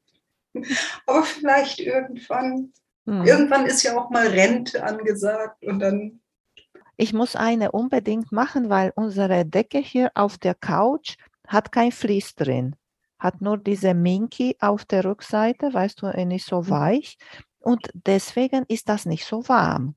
[1.08, 2.72] Aber vielleicht irgendwann,
[3.06, 3.26] hm.
[3.26, 6.22] irgendwann ist ja auch mal Rente angesagt und dann.
[6.98, 11.16] Ich muss eine unbedingt machen, weil unsere Decke hier auf der Couch
[11.48, 12.76] hat kein Vlies drin.
[13.18, 17.18] Hat nur diese Minky auf der Rückseite, weißt du, nicht so weich.
[17.62, 19.96] Und deswegen ist das nicht so warm.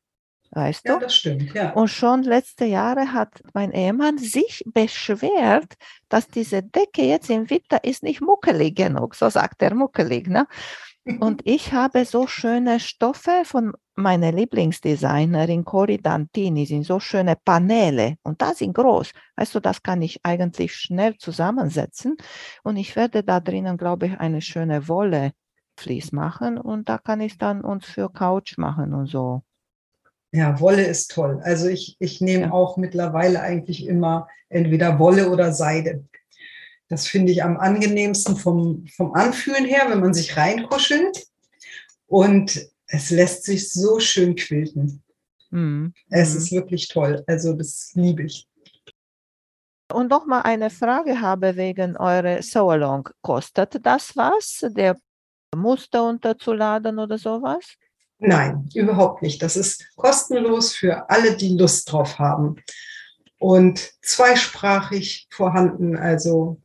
[0.54, 1.00] Weißt ja, du?
[1.00, 1.72] das stimmt, ja.
[1.72, 5.74] Und schon letzte Jahre hat mein Ehemann sich beschwert,
[6.08, 9.16] dass diese Decke jetzt im Winter ist nicht muckelig genug.
[9.16, 10.28] So sagt er muckelig.
[10.28, 10.46] Ne?
[11.18, 18.16] Und ich habe so schöne Stoffe von meiner Lieblingsdesignerin Cori Dantini, sind so schöne Paneele
[18.22, 19.10] und da sind groß.
[19.36, 22.16] Weißt du, das kann ich eigentlich schnell zusammensetzen
[22.62, 25.32] und ich werde da drinnen, glaube ich, eine schöne Wolle
[25.76, 29.42] Vlies machen und da kann ich dann uns für Couch machen und so.
[30.32, 31.40] Ja, Wolle ist toll.
[31.44, 32.50] Also ich, ich nehme Ja.
[32.52, 36.04] auch mittlerweile eigentlich immer entweder Wolle oder Seide.
[36.88, 41.26] Das finde ich am angenehmsten vom, vom Anfühlen her, wenn man sich reinkuschelt.
[42.06, 45.02] Und es lässt sich so schön quilten.
[45.50, 45.94] Mhm.
[46.10, 46.38] Es Mhm.
[46.38, 47.22] ist wirklich toll.
[47.26, 48.46] Also das liebe ich.
[49.92, 53.08] Und noch mal eine Frage habe wegen eurer Sew-Along.
[53.22, 54.96] Kostet das was, der
[55.56, 57.64] Muster unterzuladen oder sowas?
[58.18, 59.42] Nein, überhaupt nicht.
[59.42, 62.56] Das ist kostenlos für alle, die Lust drauf haben.
[63.38, 66.60] Und zweisprachig vorhanden, also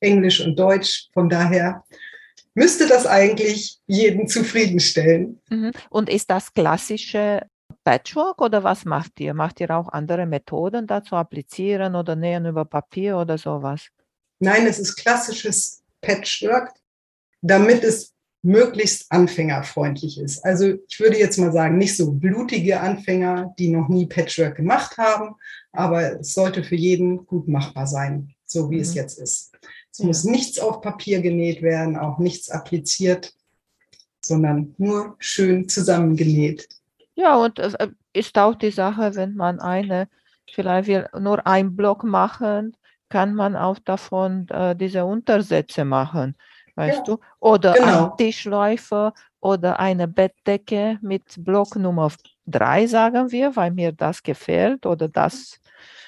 [0.00, 1.08] Englisch und Deutsch.
[1.12, 1.84] Von daher
[2.54, 5.40] müsste das eigentlich jeden zufriedenstellen.
[5.50, 5.72] Mhm.
[5.90, 7.40] Und ist das klassische
[7.84, 9.34] Patchwork oder was macht ihr?
[9.34, 13.88] Macht ihr auch andere Methoden dazu applizieren oder nähen über Papier oder sowas?
[14.38, 16.70] Nein, es ist klassisches Patchwork,
[17.46, 20.44] damit es möglichst anfängerfreundlich ist.
[20.44, 24.98] Also ich würde jetzt mal sagen, nicht so blutige Anfänger, die noch nie Patchwork gemacht
[24.98, 25.34] haben,
[25.72, 28.96] aber es sollte für jeden gut machbar sein, so wie es Mhm.
[28.96, 29.52] jetzt ist.
[29.90, 30.06] Es Ja.
[30.06, 33.32] muss nichts auf Papier genäht werden, auch nichts appliziert,
[34.24, 36.68] sondern nur schön zusammengenäht.
[37.14, 40.08] Ja, und es äh, ist auch die Sache, wenn man eine,
[40.52, 42.76] vielleicht nur ein Block machen,
[43.08, 46.34] kann man auch davon äh, diese Untersätze machen,
[46.76, 47.18] weißt Ja, du?
[47.40, 48.10] Oder genau.
[48.12, 52.10] ein Tischläufer oder eine Bettdecke mit Block Nummer
[52.46, 55.60] drei, sagen wir, weil mir das gefällt oder das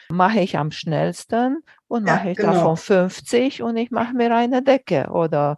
[0.09, 2.53] mache ich am schnellsten und Ja, mache ich genau.
[2.53, 5.57] davon 50 und ich mache mir eine Decke oder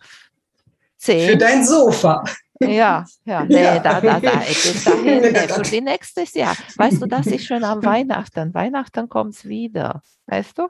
[0.98, 1.38] Für 10.
[1.38, 2.24] dein Sofa.
[2.60, 3.78] Ja, ja, nee, Ja.
[3.78, 6.56] da, da, da, bis dahin, Nee, für die nächstes Jahr.
[6.76, 8.52] Weißt du, das ist schon am Weihnachten.
[8.54, 10.68] Weihnachten kommt es wieder, weißt du?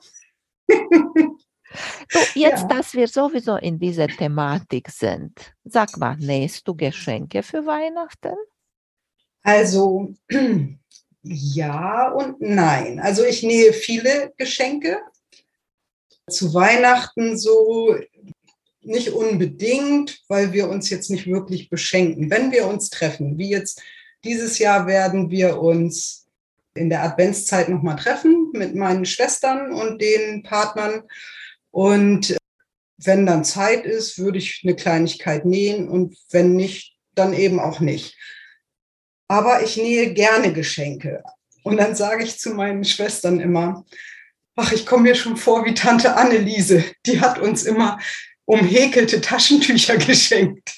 [2.11, 2.69] Du, jetzt, Ja.
[2.69, 5.33] dass wir sowieso in dieser Thematik sind,
[5.65, 8.35] sag mal, nähst du Geschenke für Weihnachten?
[9.43, 10.15] Also
[11.23, 13.01] ja und nein.
[13.01, 14.99] Also ich nähe viele Geschenke.
[16.29, 17.97] Zu Weihnachten so
[18.83, 22.31] nicht unbedingt, weil wir uns jetzt nicht wirklich beschenken.
[22.31, 23.83] Wenn wir uns treffen, wie jetzt
[24.25, 26.27] dieses Jahr werden wir uns
[26.75, 31.03] in der Adventszeit nochmal treffen mit meinen Schwestern und den Partnern.
[31.71, 32.37] Und
[32.99, 37.81] wenn dann Zeit ist, würde ich eine Kleinigkeit nähen und wenn nicht, dann eben auch
[37.81, 38.17] nicht.
[39.29, 41.23] Aber ich nähe gerne Geschenke.
[41.63, 43.85] Und dann sage ich zu meinen Schwestern immer,
[44.57, 46.85] ach, ich komme mir schon vor wie Tante Anneliese.
[47.07, 47.99] Die hat uns immer
[48.45, 50.75] umhäkelte Taschentücher geschenkt.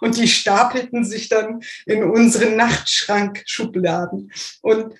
[0.00, 4.32] Und die stapelten sich dann in unseren Nachtschrankschubladen.
[4.62, 4.94] Und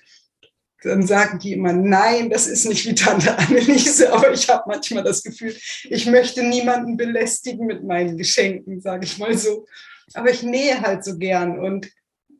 [0.83, 5.03] dann sagen die immer, nein, das ist nicht wie Tante Anneliese, aber ich habe manchmal
[5.03, 9.65] das Gefühl, ich möchte niemanden belästigen mit meinen Geschenken, sage ich mal so.
[10.13, 11.89] Aber ich nähe halt so gern und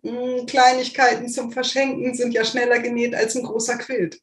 [0.04, 4.22] mh, Kleinigkeiten zum Verschenken sind ja schneller genäht als ein großer Quilt.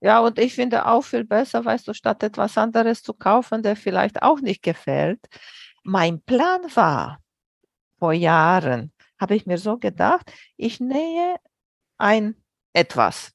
[0.00, 3.74] Ja, und ich finde auch viel besser, weißt du, statt etwas anderes zu kaufen, der
[3.74, 5.20] vielleicht auch nicht gefällt.
[5.82, 7.20] Mein Plan war,
[7.98, 11.36] vor Jahren, habe ich mir so gedacht, ich nähe
[11.96, 12.36] ein
[12.74, 13.32] etwas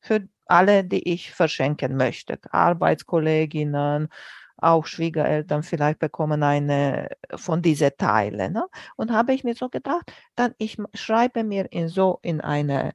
[0.00, 2.38] für alle, die ich verschenken möchte.
[2.50, 4.08] Arbeitskolleginnen,
[4.56, 8.52] auch Schwiegereltern vielleicht bekommen eine von diesen Teilen.
[8.52, 8.66] Ne?
[8.96, 12.94] Und habe ich mir so gedacht, dann ich schreibe mir in so in eine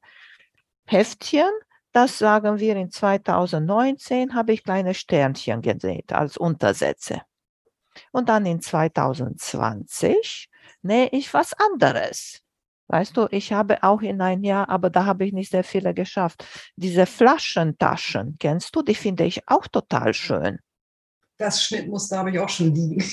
[0.86, 1.50] Heftchen,
[1.92, 7.22] das sagen wir in 2019 habe ich kleine Sternchen genäht als Untersätze.
[8.12, 10.50] Und dann in 2020
[10.84, 12.44] nähe ich was anderes.
[12.88, 15.94] Weißt du, ich habe auch in ein Jahr, aber da habe ich nicht sehr viele
[15.94, 16.46] geschafft.
[16.76, 18.82] Diese Flaschentaschen, kennst du?
[18.82, 20.60] Die finde ich auch total schön.
[21.38, 23.04] Das Schnittmuster habe ich auch schon liegen.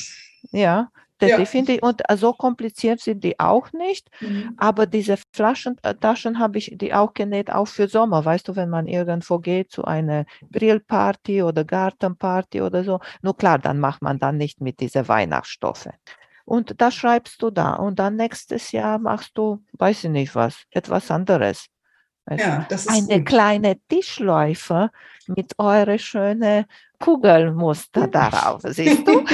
[0.52, 0.88] Ja,
[1.20, 1.38] die, Ja.
[1.38, 4.10] die finde ich, und äh, so kompliziert sind die auch nicht.
[4.56, 8.24] Aber diese Flaschentaschen habe ich die auch genäht, auch für Sommer.
[8.24, 13.00] Weißt du, wenn man irgendwo geht zu einer Grillparty oder Gartenparty oder so.
[13.22, 15.88] Nur klar, dann macht man dann nicht mit diese Weihnachtsstoffe.
[16.44, 17.74] Und das schreibst du da.
[17.74, 21.66] Und dann nächstes Jahr machst du, weiß ich nicht was, etwas anderes.
[22.30, 23.26] Ja, das ist Eine gut.
[23.26, 24.90] kleine Tischläufer
[25.26, 26.66] mit eure schöne
[26.98, 28.62] Kugelmuster darauf.
[28.64, 29.24] Siehst du?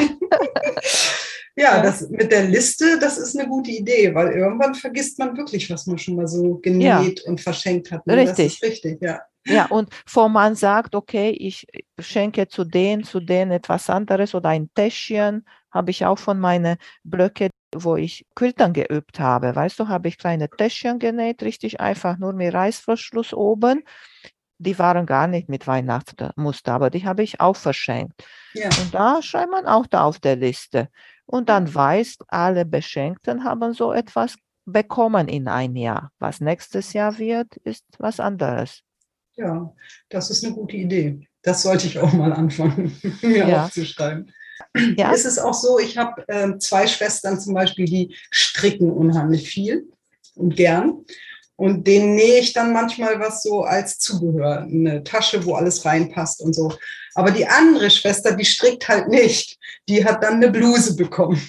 [1.57, 1.83] Ja, Ja.
[1.83, 5.87] das mit der Liste, das ist eine gute Idee, weil irgendwann vergisst man wirklich, was
[5.87, 8.07] man schon mal so genäht und verschenkt hat.
[8.07, 8.17] ne?
[8.25, 8.55] Das Richtig.
[8.55, 9.21] ist richtig, ja.
[9.47, 11.67] Ja, und wo man sagt, okay, ich
[11.99, 16.77] schenke zu denen, zu denen etwas anderes oder ein Täschchen, habe ich auch von meinen
[17.05, 19.55] Blöcke, wo ich Quiltern geübt habe.
[19.55, 23.83] Weißt du, habe ich kleine Täschchen genäht, richtig einfach, nur mit Reißverschluss oben.
[24.59, 28.23] Die waren gar nicht mit Weihnachtsmuster, aber die habe ich auch verschenkt.
[28.53, 28.69] ja.
[28.79, 30.89] Und da schreibt man auch da auf der Liste.
[31.25, 36.13] Und dann weißt, alle Beschenkten haben so etwas bekommen in ein Jahr.
[36.19, 38.83] Was nächstes Jahr wird, ist was anderes.
[39.41, 39.73] Ja,
[40.11, 41.27] das ist eine gute Idee.
[41.43, 43.65] Das sollte ich auch mal anfangen, mir ja.
[43.65, 44.31] aufzuschreiben.
[44.97, 45.13] Ja.
[45.13, 49.89] Es ist auch so, ich habe äh, zwei Schwestern zum Beispiel, die stricken unheimlich viel
[50.35, 51.05] und gern.
[51.57, 56.43] Und denen nähe ich dann manchmal was so als Zubehör, eine Tasche, wo alles reinpasst
[56.43, 56.73] und so.
[57.15, 59.59] Aber die andere Schwester, die strickt halt nicht.
[59.89, 61.41] Die hat dann eine Bluse bekommen.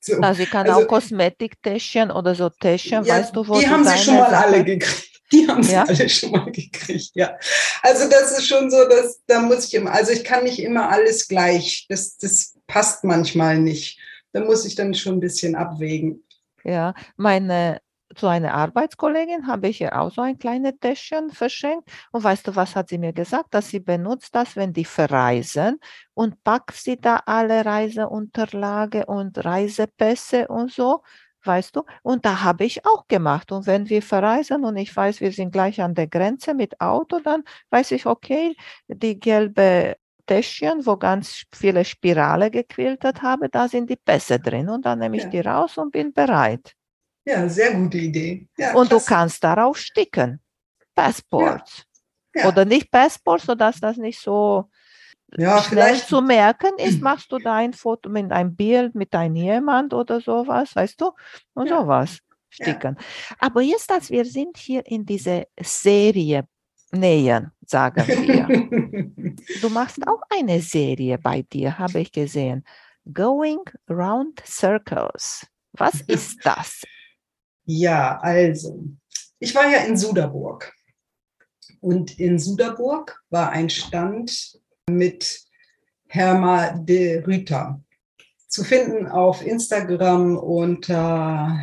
[0.00, 0.20] So.
[0.20, 3.84] Also sie kann also, auch Kosmetiktäschchen oder so Täschchen, ja, weißt du, wo Die haben
[3.84, 5.13] sie schon mal Sache alle gekriegt.
[5.34, 5.84] Die haben sie ja?
[5.84, 7.36] alle schon mal gekriegt, ja.
[7.82, 10.88] Also das ist schon so, dass da muss ich immer, also ich kann nicht immer
[10.90, 11.86] alles gleich.
[11.88, 13.98] Das, das passt manchmal nicht.
[14.32, 16.24] Da muss ich dann schon ein bisschen abwägen.
[16.62, 17.80] Ja, meine
[18.14, 21.90] zu einer Arbeitskollegin habe ich ihr auch so ein kleines Täschchen verschenkt.
[22.12, 23.52] Und weißt du, was hat sie mir gesagt?
[23.52, 25.80] Dass sie benutzt das, wenn die verreisen
[26.14, 31.02] und packt sie da alle Reiseunterlage und Reisepässe und so
[31.46, 31.84] weißt du?
[32.02, 33.52] Und da habe ich auch gemacht.
[33.52, 37.20] Und wenn wir verreisen und ich weiß, wir sind gleich an der Grenze mit Auto,
[37.20, 38.56] dann weiß ich, okay,
[38.88, 44.68] die gelbe Täschchen, wo ganz viele Spirale gequiltet habe, da sind die Pässe drin.
[44.68, 45.28] Und dann nehme ich ja.
[45.30, 46.74] die raus und bin bereit.
[47.26, 48.46] Ja, sehr gute Idee.
[48.56, 49.04] Ja, und klasse.
[49.06, 50.40] du kannst darauf sticken.
[50.94, 51.86] Passport.
[52.34, 52.48] Ja.
[52.48, 54.70] Oder nicht Passport, sodass das nicht so
[55.36, 59.36] ja, schnell zu merken ist, machst du da ein Foto mit einem Bild mit deinem
[59.36, 61.12] jemand oder sowas, weißt du?
[61.54, 61.80] Und ja.
[61.80, 62.18] sowas
[62.48, 62.96] sticken.
[62.98, 63.36] Ja.
[63.40, 66.46] Aber jetzt, dass wir sind hier in diese Serie
[66.92, 69.34] nähen, sagen wir.
[69.60, 72.64] du machst auch eine Serie bei dir, habe ich gesehen.
[73.12, 75.46] Going Round Circles.
[75.72, 76.82] Was ist das?
[77.64, 78.84] Ja, also,
[79.38, 80.72] ich war ja in Suderburg.
[81.80, 84.58] Und in Suderburg war ein Stand
[84.90, 85.42] mit
[86.06, 87.80] Herma de Rüter.
[88.48, 91.58] Zu finden auf Instagram unter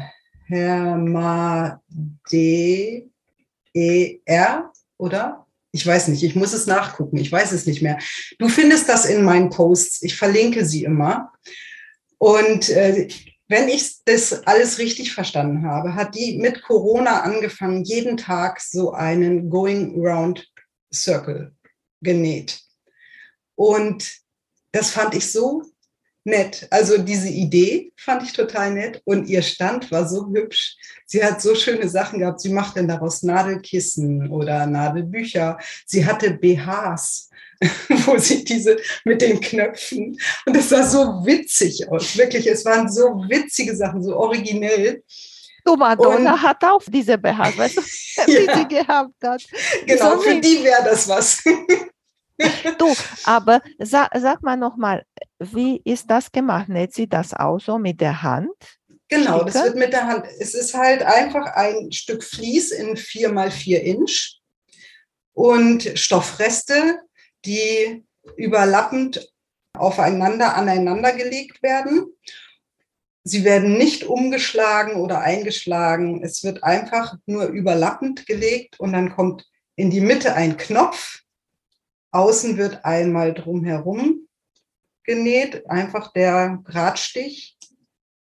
[0.48, 1.82] Herma
[2.32, 3.08] de
[3.74, 5.46] er, oder?
[5.72, 7.98] Ich weiß nicht, ich muss es nachgucken, ich weiß es nicht mehr.
[8.40, 11.32] Du findest das in meinen Posts, ich verlinke sie immer.
[12.18, 13.08] Und äh,
[13.48, 18.92] wenn ich das alles richtig verstanden habe, hat die mit Corona angefangen, jeden Tag so
[18.92, 20.50] einen Going Round
[20.94, 21.56] Circle
[22.02, 22.60] genäht.
[23.56, 24.22] Und
[24.72, 25.64] das fand ich so
[26.24, 26.68] nett.
[26.70, 30.78] Also diese Idee fand ich total nett und ihr Stand war so hübsch.
[31.06, 32.42] Sie hat so schöne Sachen gehabt.
[32.42, 35.58] Sie macht dann daraus Nadelkissen oder Nadelbücher.
[35.86, 37.30] Sie hatte BHs,
[38.06, 42.18] wo sie diese mit den Knöpfen und es sah so witzig aus.
[42.18, 45.04] Wirklich, es waren so witzige Sachen, so originell.
[45.64, 47.82] Du, Madonna und, hat auch diese BHs, weißt du,
[48.28, 49.44] die ja, sie gehabt hat.
[49.86, 51.44] Genau, so für die wäre das was.
[52.78, 52.94] Du,
[53.26, 55.06] aber sag, sag mal nochmal,
[55.40, 56.70] wie ist das gemacht?
[56.70, 58.52] Näht sie das auch so mit der Hand?
[59.08, 59.52] Genau, Sticke?
[59.52, 60.26] das wird mit der Hand.
[60.40, 64.40] Es ist halt einfach ein Stück Vlies in 4 mal 4 Inch
[65.34, 67.00] und Stoffreste,
[67.46, 68.06] die
[68.38, 69.32] überlappend
[69.74, 72.08] aufeinander, aneinander gelegt werden.
[73.24, 76.24] Sie werden nicht umgeschlagen oder eingeschlagen.
[76.24, 81.21] Es wird einfach nur überlappend gelegt und dann kommt in die Mitte ein Knopf
[82.12, 84.28] Außen wird einmal drumherum
[85.04, 87.58] genäht, einfach der Gradstich,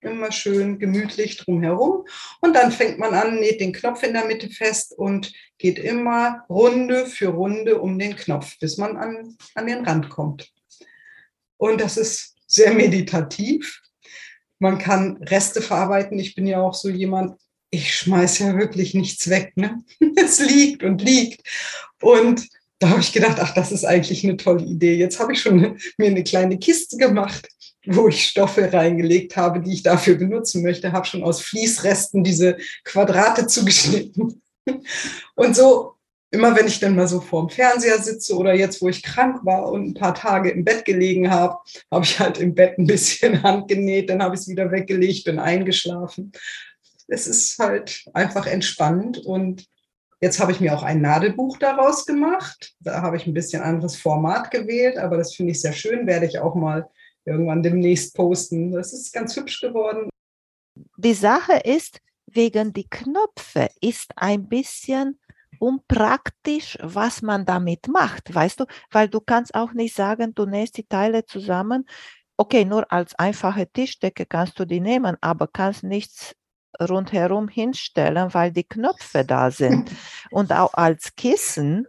[0.01, 2.05] immer schön gemütlich drumherum.
[2.41, 6.45] Und dann fängt man an, näht den Knopf in der Mitte fest und geht immer
[6.49, 10.51] Runde für Runde um den Knopf, bis man an, an den Rand kommt.
[11.57, 13.81] Und das ist sehr meditativ.
[14.59, 16.19] Man kann Reste verarbeiten.
[16.19, 17.39] Ich bin ja auch so jemand,
[17.71, 19.53] ich schmeiße ja wirklich nichts weg.
[19.55, 19.83] Ne?
[20.15, 21.41] Es liegt und liegt.
[22.01, 22.47] Und
[22.85, 24.93] da habe ich gedacht, ach, das ist eigentlich eine tolle Idee.
[24.93, 27.47] Jetzt habe ich schon mir eine kleine Kiste gemacht,
[27.87, 30.91] wo ich Stoffe reingelegt habe, die ich dafür benutzen möchte.
[30.91, 34.39] Habe schon aus Fließresten diese Quadrate zugeschnitten.
[35.35, 35.93] Und so,
[36.29, 39.71] immer wenn ich dann mal so vorm Fernseher sitze oder jetzt, wo ich krank war
[39.71, 41.57] und ein paar Tage im Bett gelegen habe,
[41.89, 45.39] habe ich halt im Bett ein bisschen handgenäht, dann habe ich es wieder weggelegt, bin
[45.39, 46.33] eingeschlafen.
[47.07, 49.65] Es ist halt einfach entspannend und
[50.25, 52.73] Jetzt habe ich mir auch ein Nadelbuch daraus gemacht.
[52.79, 56.07] Da habe ich ein bisschen anderes Format gewählt, aber das finde ich sehr schön.
[56.07, 56.89] Werde ich auch mal
[57.25, 58.71] irgendwann demnächst posten.
[58.71, 60.09] Das ist ganz hübsch geworden.
[60.97, 65.19] Die Sache ist, wegen die Knöpfe ist ein bisschen
[65.59, 70.75] unpraktisch, was man damit macht, weißt du, weil du kannst auch nicht sagen, du nähst
[70.77, 71.85] die Teile zusammen.
[72.35, 76.35] Okay, nur als einfache Tischdecke kannst du die nehmen, aber kannst nichts
[76.81, 79.91] rundherum hinstellen, weil die Knöpfe da sind.
[80.31, 81.87] Und auch als Kissen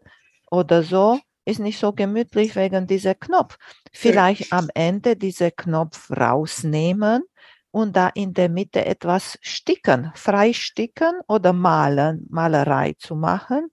[0.51, 3.57] oder so ist nicht so gemütlich wegen dieser Knopf.
[3.93, 7.23] Vielleicht am Ende diese Knopf rausnehmen
[7.71, 13.71] und da in der Mitte etwas sticken, frei sticken oder malen, Malerei zu machen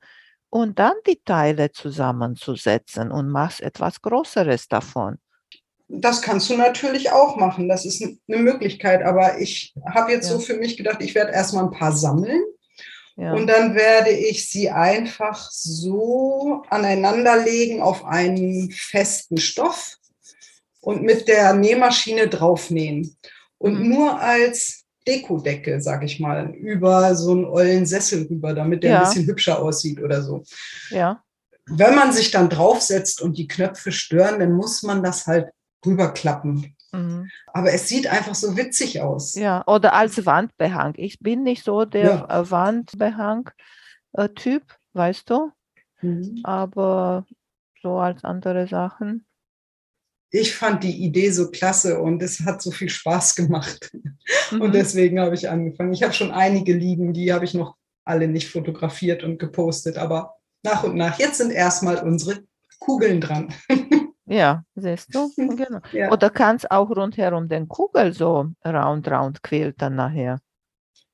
[0.49, 5.18] und dann die Teile zusammenzusetzen und machst etwas Größeres davon.
[5.88, 7.69] Das kannst du natürlich auch machen.
[7.69, 9.03] Das ist eine Möglichkeit.
[9.03, 10.34] Aber ich habe jetzt ja.
[10.34, 12.41] so für mich gedacht, ich werde erstmal ein paar sammeln.
[13.15, 13.34] Ja.
[13.34, 19.97] Und dann werde ich sie einfach so aneinanderlegen auf einen festen Stoff
[20.81, 23.15] und mit der Nähmaschine draufnähen.
[23.59, 23.89] Und mhm.
[23.89, 28.97] nur als Dekodecke, sag ich mal, über so einen ollen Sessel rüber, damit der ja.
[28.99, 30.43] ein bisschen hübscher aussieht oder so.
[30.89, 31.23] Ja.
[31.65, 35.49] Wenn man sich dann draufsetzt und die Knöpfe stören, dann muss man das halt
[35.86, 36.75] rüberklappen.
[36.91, 37.29] Mhm.
[37.47, 39.34] Aber es sieht einfach so witzig aus.
[39.36, 40.93] Ja, oder als Wandbehang.
[40.97, 42.41] Ich bin nicht so der ja.
[42.41, 44.63] Äh, Wandbehang-Typ,
[44.93, 45.51] weißt du?
[46.01, 46.39] Mhm.
[46.43, 47.25] Aber
[47.81, 49.25] so als andere Sachen.
[50.29, 53.91] Ich fand die Idee so klasse und es hat so viel Spaß gemacht.
[54.51, 54.61] Mhm.
[54.61, 55.93] Und deswegen habe ich angefangen.
[55.93, 60.36] Ich habe schon einige liegen, die habe ich noch alle nicht fotografiert und gepostet, aber
[60.63, 61.17] nach und nach.
[61.17, 62.43] Jetzt sind erstmal unsere
[62.79, 63.53] Kugeln dran.
[64.26, 65.30] Ja, siehst du?
[65.57, 65.80] Genau.
[65.91, 66.11] Ja.
[66.11, 70.39] Oder kannst auch rundherum den Kugel so round, round quiltern nachher.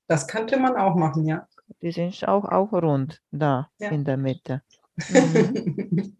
[0.08, 1.48] Das könnte man auch machen, ja.
[1.82, 3.90] Die sind auch, auch rund da ja.
[3.90, 4.62] in der Mitte.
[5.10, 6.18] Mhm.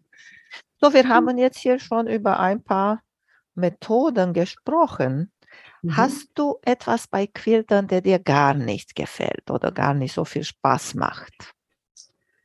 [0.80, 3.02] so, wir haben jetzt hier schon über ein paar
[3.54, 5.32] Methoden gesprochen.
[5.82, 5.96] Mhm.
[5.96, 10.44] Hast du etwas bei Quiltern, der dir gar nicht gefällt oder gar nicht so viel
[10.44, 11.54] Spaß macht?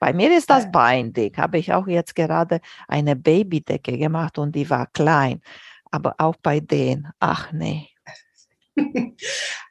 [0.05, 1.35] Bei mir ist das Binding.
[1.35, 5.41] Habe ich auch jetzt gerade eine Babydecke gemacht und die war klein.
[5.89, 7.87] Aber auch bei denen, ach nee.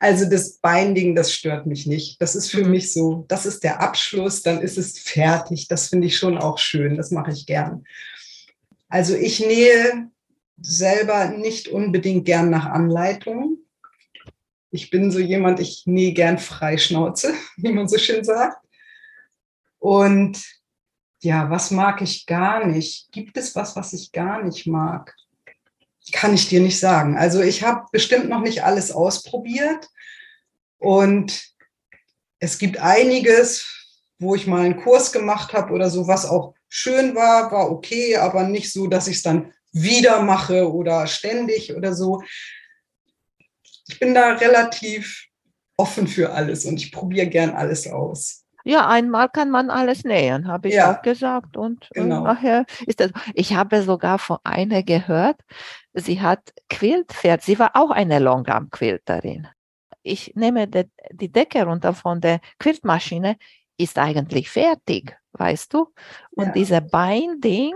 [0.01, 2.21] Also das Binding, das stört mich nicht.
[2.21, 5.69] Das ist für mich so, das ist der Abschluss, dann ist es fertig.
[5.69, 7.85] Das finde ich schon auch schön, das mache ich gern.
[8.89, 10.11] Also ich nähe
[10.61, 13.59] selber nicht unbedingt gern nach Anleitung.
[14.73, 18.64] Ich bin so jemand, ich nähe gern Freischnauze, wie man so schön sagt.
[19.85, 20.43] Und
[21.21, 23.13] ja, was mag ich gar nicht?
[23.13, 25.15] Gibt es was, was ich gar nicht mag?
[26.11, 27.19] Kann ich dir nicht sagen.
[27.19, 29.91] Also ich habe bestimmt noch nicht alles ausprobiert
[30.79, 31.53] und
[32.39, 37.15] es gibt einiges, wo ich mal einen Kurs gemacht habe oder so, was auch schön
[37.15, 41.95] war, war okay, aber nicht so, dass ich es dann wieder mache oder ständig oder
[41.95, 42.23] so.
[43.87, 45.27] Ich bin da relativ
[45.77, 48.44] offen für alles und ich probiere gern alles aus.
[48.65, 51.57] Ja, einmal kann man alles nähen, habe ich ja, auch gesagt.
[51.57, 52.25] Und äh, genau.
[52.25, 53.13] nachher ist das.
[53.35, 55.39] Ich habe sogar von einer gehört,
[55.93, 56.41] sie hat
[56.71, 59.49] Quiltpferd, sie war auch eine Longarm-Quilterin.
[60.03, 63.37] Ich nehme de, die Decke runter von der Quiltmaschine,
[63.77, 65.93] ist eigentlich fertig, weißt du?
[66.31, 66.53] Und ja.
[66.53, 67.75] diese Binding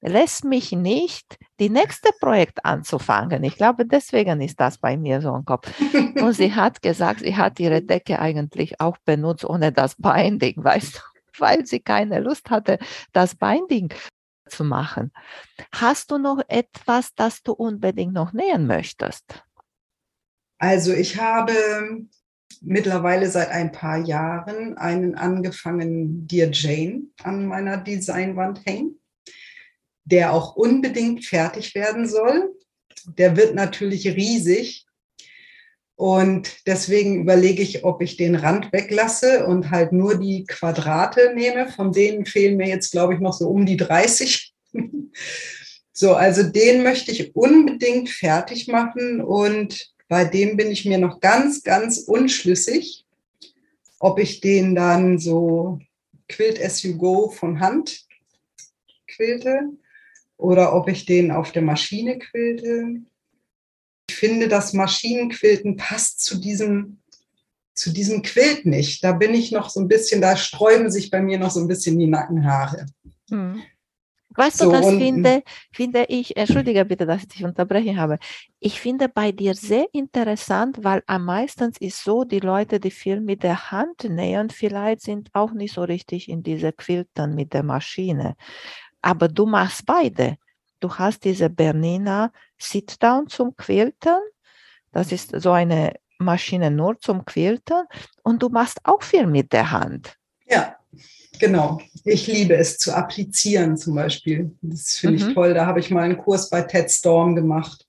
[0.00, 3.44] lässt mich nicht, die nächste Projekt anzufangen.
[3.44, 5.70] Ich glaube, deswegen ist das bei mir so im Kopf.
[5.92, 10.96] Und sie hat gesagt, sie hat ihre Decke eigentlich auch benutzt ohne das Binding, weißt
[10.96, 11.00] du,
[11.38, 12.78] weil sie keine Lust hatte,
[13.12, 13.92] das Binding
[14.48, 15.12] zu machen.
[15.72, 19.44] Hast du noch etwas, das du unbedingt noch nähen möchtest?
[20.58, 21.52] Also ich habe
[22.60, 28.99] mittlerweile seit ein paar Jahren einen angefangenen Dear Jane an meiner Designwand hängen
[30.04, 32.54] der auch unbedingt fertig werden soll.
[33.06, 34.86] Der wird natürlich riesig.
[35.96, 41.68] Und deswegen überlege ich, ob ich den Rand weglasse und halt nur die Quadrate nehme.
[41.68, 44.54] Von denen fehlen mir jetzt, glaube ich, noch so um die 30.
[45.92, 49.20] so, also den möchte ich unbedingt fertig machen.
[49.20, 53.04] Und bei dem bin ich mir noch ganz, ganz unschlüssig,
[53.98, 55.80] ob ich den dann so
[56.28, 58.06] Quilt as you go von Hand
[59.06, 59.70] quilte
[60.40, 63.00] oder ob ich den auf der Maschine quilte.
[64.08, 66.98] Ich finde, das Maschinenquilten passt zu diesem,
[67.74, 69.04] zu diesem Quilt nicht.
[69.04, 71.68] Da bin ich noch so ein bisschen, da sträuben sich bei mir noch so ein
[71.68, 72.86] bisschen die Nackenhaare.
[73.28, 73.62] Hm.
[74.36, 78.18] Weißt so, du, das finde, finde ich, entschuldige bitte, dass ich dich unterbrechen habe.
[78.60, 83.20] Ich finde bei dir sehr interessant, weil am meisten ist so, die Leute, die viel
[83.20, 87.64] mit der Hand nähen, vielleicht sind auch nicht so richtig in diese Quilten mit der
[87.64, 88.36] Maschine.
[89.02, 90.36] Aber du machst beide.
[90.80, 94.18] Du hast diese Bernina Sit-Down zum Quilten.
[94.92, 97.84] Das ist so eine Maschine nur zum Quilten.
[98.22, 100.16] Und du machst auch viel mit der Hand.
[100.48, 100.76] Ja,
[101.38, 101.80] genau.
[102.04, 104.56] Ich liebe es zu applizieren zum Beispiel.
[104.62, 105.28] Das finde mhm.
[105.28, 105.54] ich toll.
[105.54, 107.86] Da habe ich mal einen Kurs bei Ted Storm gemacht.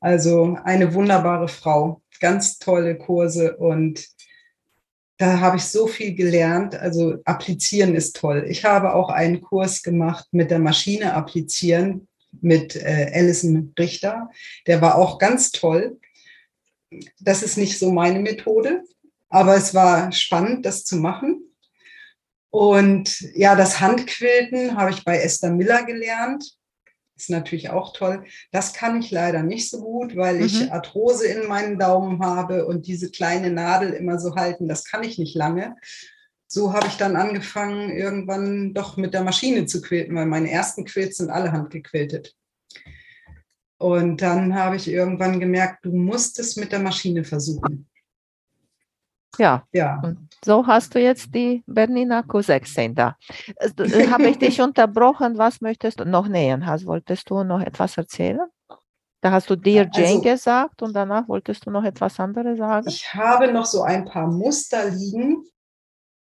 [0.00, 2.02] Also eine wunderbare Frau.
[2.20, 4.04] Ganz tolle Kurse und
[5.22, 6.74] da habe ich so viel gelernt.
[6.74, 8.44] Also applizieren ist toll.
[8.48, 12.08] Ich habe auch einen Kurs gemacht mit der Maschine applizieren
[12.40, 14.30] mit äh, Alison Richter.
[14.66, 16.00] Der war auch ganz toll.
[17.20, 18.82] Das ist nicht so meine Methode,
[19.28, 21.44] aber es war spannend, das zu machen.
[22.50, 26.56] Und ja, das Handquilten habe ich bei Esther Miller gelernt
[27.16, 28.24] ist natürlich auch toll.
[28.50, 30.44] Das kann ich leider nicht so gut, weil mhm.
[30.44, 35.04] ich Arthrose in meinen Daumen habe und diese kleine Nadel immer so halten, das kann
[35.04, 35.76] ich nicht lange.
[36.46, 40.84] So habe ich dann angefangen, irgendwann doch mit der Maschine zu quilten, weil meine ersten
[40.84, 42.34] Quilts sind alle handgequiltet.
[43.78, 47.88] Und dann habe ich irgendwann gemerkt, du musst es mit der Maschine versuchen.
[49.38, 49.66] Ja.
[49.72, 50.00] ja.
[50.02, 53.16] Und so hast du jetzt die Bernina Q16 da.
[53.56, 55.38] Äh, habe ich dich unterbrochen?
[55.38, 56.66] Was möchtest du noch nähen?
[56.66, 58.48] Hast, wolltest du noch etwas erzählen?
[59.22, 62.88] Da hast du dir Jane also, gesagt und danach wolltest du noch etwas anderes sagen?
[62.88, 65.44] Ich habe noch so ein paar Muster liegen,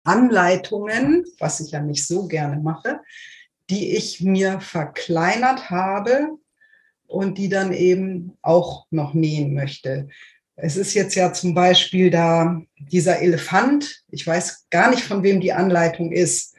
[0.04, 3.00] Anleitungen, was ich ja nicht so gerne mache,
[3.68, 6.38] die ich mir verkleinert habe
[7.06, 10.08] und die dann eben auch noch nähen möchte.
[10.56, 15.40] Es ist jetzt ja zum Beispiel da dieser Elefant, ich weiß gar nicht, von wem
[15.40, 16.54] die Anleitung ist,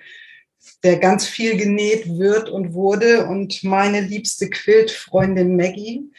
[0.84, 3.26] der ganz viel genäht wird und wurde.
[3.28, 6.12] Und meine liebste Quiltfreundin Maggie,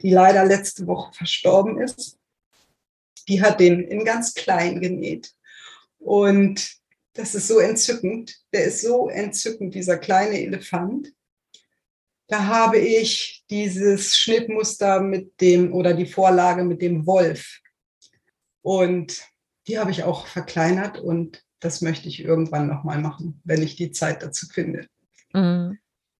[0.00, 2.18] die leider letzte Woche verstorben ist,
[3.28, 5.34] die hat den in ganz klein genäht.
[5.98, 6.78] Und
[7.12, 8.36] das ist so entzückend.
[8.52, 11.12] Der ist so entzückend, dieser kleine Elefant
[12.28, 17.60] da habe ich dieses Schnittmuster mit dem oder die Vorlage mit dem Wolf.
[18.62, 19.22] Und
[19.66, 23.90] die habe ich auch verkleinert und das möchte ich irgendwann nochmal machen, wenn ich die
[23.90, 24.86] Zeit dazu finde.
[25.32, 25.78] Mhm.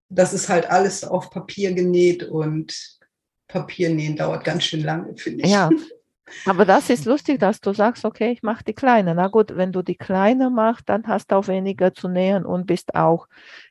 [0.09, 2.99] Das ist halt alles auf Papier genäht und
[3.47, 5.51] Papiernähen dauert ganz schön lange, finde ich.
[5.51, 5.69] Ja,
[6.47, 9.15] aber das ist lustig, dass du sagst, okay, ich mache die kleine.
[9.15, 12.67] Na gut, wenn du die kleine machst, dann hast du auch weniger zu nähen und
[12.67, 13.27] bist auch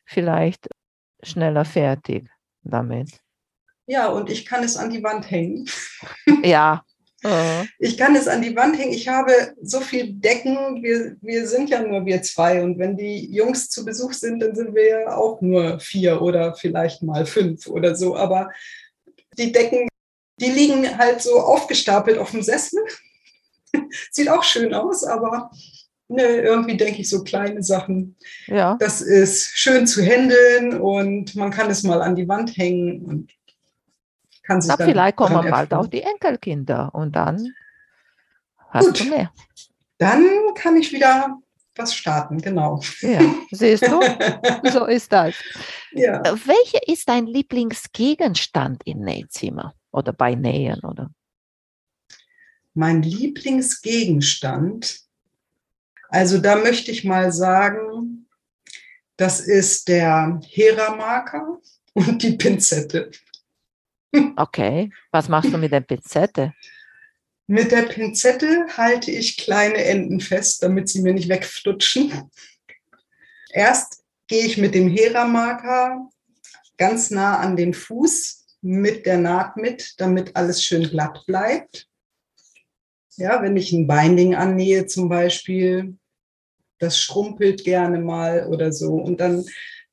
[0.05, 0.69] vielleicht
[1.23, 2.29] schneller fertig
[2.63, 3.19] damit.
[3.85, 5.65] Ja, und ich kann es an die Wand hängen.
[6.43, 6.83] Ja.
[7.79, 8.93] Ich kann es an die Wand hängen.
[8.93, 10.83] Ich habe so viel Decken.
[10.83, 12.61] Wir, wir sind ja nur wir zwei.
[12.63, 16.53] Und wenn die Jungs zu Besuch sind, dann sind wir ja auch nur vier oder
[16.53, 18.15] vielleicht mal fünf oder so.
[18.15, 18.51] Aber
[19.37, 19.87] die Decken,
[20.39, 22.79] die liegen halt so aufgestapelt auf dem Sessel.
[24.11, 25.49] Sieht auch schön aus, aber
[26.07, 28.15] ne, irgendwie denke ich so kleine Sachen.
[28.47, 28.77] Ja.
[28.79, 33.31] Das ist schön zu handeln und man kann es mal an die Wand hängen und
[34.43, 37.53] kann sich Na, dann Vielleicht kommen bald auch die Enkelkinder und dann
[38.69, 38.99] hast Gut.
[39.01, 39.31] du mehr.
[39.97, 41.37] Dann kann ich wieder
[41.75, 42.81] was starten, genau.
[43.01, 43.99] Ja, siehst du?
[44.71, 45.35] so ist das.
[45.91, 46.23] Ja.
[46.23, 50.79] Welcher ist dein Lieblingsgegenstand im Nähzimmer oder bei Nähen?
[50.79, 51.11] Oder?
[52.73, 55.06] Mein Lieblingsgegenstand
[56.09, 58.27] also da möchte ich mal sagen,
[59.17, 61.59] das ist der Hera-Marker
[61.93, 63.11] und die Pinzette.
[64.35, 66.53] Okay, was machst du mit der Pinzette?
[67.47, 72.29] Mit der Pinzette halte ich kleine Enden fest, damit sie mir nicht wegflutschen.
[73.51, 76.09] Erst gehe ich mit dem Hera-Marker
[76.77, 81.87] ganz nah an den Fuß mit der Naht mit, damit alles schön glatt bleibt.
[83.17, 85.97] Ja, wenn ich ein Binding annähe zum Beispiel,
[86.79, 88.93] das schrumpelt gerne mal oder so.
[88.93, 89.43] Und dann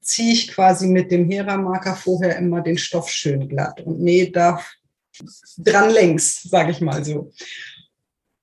[0.00, 4.60] ziehe ich quasi mit dem Hera-Marker vorher immer den Stoff schön glatt und nähe da
[5.58, 7.32] dran längs, sage ich mal so.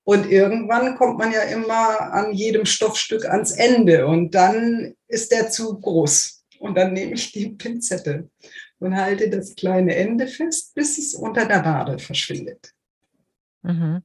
[0.04, 5.50] Und irgendwann kommt man ja immer an jedem Stoffstück ans Ende und dann ist der
[5.52, 6.44] zu groß.
[6.60, 8.30] Und dann nehme ich die Pinzette
[8.80, 12.74] und halte das kleine Ende fest, bis es unter der Nadel verschwindet.
[13.62, 14.02] Mhm.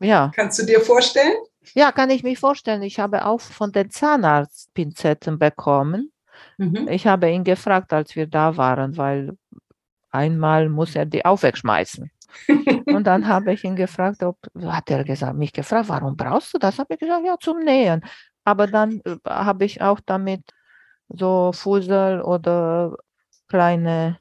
[0.00, 0.30] Ja.
[0.34, 1.34] Kannst du dir vorstellen?
[1.74, 2.82] Ja, kann ich mir vorstellen.
[2.82, 6.12] Ich habe auch von den Zahnarzt Pinzetten bekommen.
[6.58, 6.88] Mhm.
[6.88, 9.36] Ich habe ihn gefragt, als wir da waren, weil
[10.10, 12.10] einmal muss er die auch wegschmeißen.
[12.86, 16.58] und dann habe ich ihn gefragt, ob, hat er gesagt, mich gefragt, warum brauchst du
[16.58, 16.78] das?
[16.78, 18.04] Habe ich gesagt, ja, zum Nähen.
[18.44, 20.42] Aber dann äh, habe ich auch damit
[21.08, 22.96] so Fussel oder
[23.48, 24.18] kleine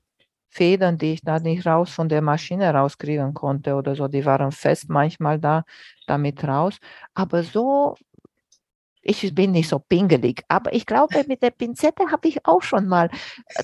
[0.55, 4.53] Federn, die ich da nicht raus von der Maschine rauskriegen konnte oder so, die waren
[4.53, 5.65] fest manchmal da
[6.07, 6.77] damit raus.
[7.13, 7.95] Aber so,
[9.01, 12.87] ich bin nicht so pingelig, aber ich glaube, mit der Pinzette habe ich auch schon
[12.87, 13.09] mal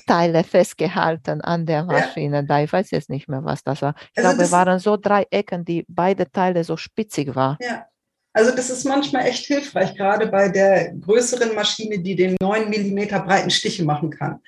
[0.06, 2.36] Teile festgehalten an der Maschine.
[2.36, 2.42] Ja.
[2.42, 3.94] Da ich weiß jetzt nicht mehr, was das war.
[4.12, 7.56] Ich also glaube, es waren so drei Ecken, die beide Teile so spitzig waren.
[7.60, 7.86] Ja.
[8.34, 13.08] Also das ist manchmal echt hilfreich, gerade bei der größeren Maschine, die den 9 mm
[13.26, 14.40] breiten Stiche machen kann.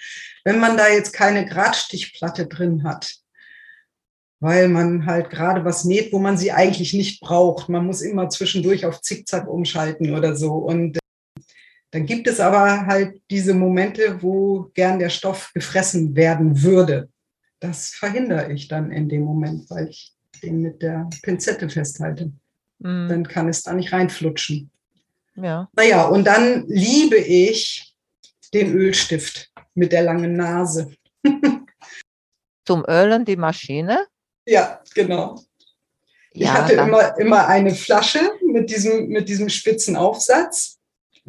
[0.43, 3.15] Wenn man da jetzt keine Gradstichplatte drin hat,
[4.41, 7.71] weil man halt gerade was näht, wo man sie eigentlich nicht braucht.
[7.71, 10.53] Man muss immer zwischendurch auf Zickzack umschalten oder so.
[10.53, 11.01] Und äh,
[11.91, 17.09] dann gibt es aber halt diese Momente, wo gern der Stoff gefressen werden würde.
[17.59, 20.13] Das verhindere ich dann in dem Moment, weil ich
[20.43, 22.31] den mit der Pinzette festhalte.
[22.79, 23.09] Mhm.
[23.09, 24.71] Dann kann es da nicht reinflutschen.
[25.37, 25.69] Ja.
[25.75, 27.95] Naja, und dann liebe ich
[28.53, 30.93] den Ölstift mit der langen Nase.
[32.65, 34.07] Zum Ölen die Maschine?
[34.47, 35.41] Ja, genau.
[36.31, 40.79] Ich ja, hatte immer, immer eine Flasche mit diesem, mit diesem spitzen Aufsatz.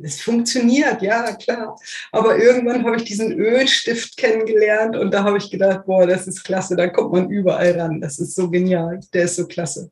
[0.01, 1.77] Es funktioniert, ja, klar.
[2.11, 6.43] Aber irgendwann habe ich diesen Ölstift kennengelernt und da habe ich gedacht, boah, das ist
[6.43, 8.01] klasse, da kommt man überall ran.
[8.01, 9.89] Das ist so genial, der ist so klasse.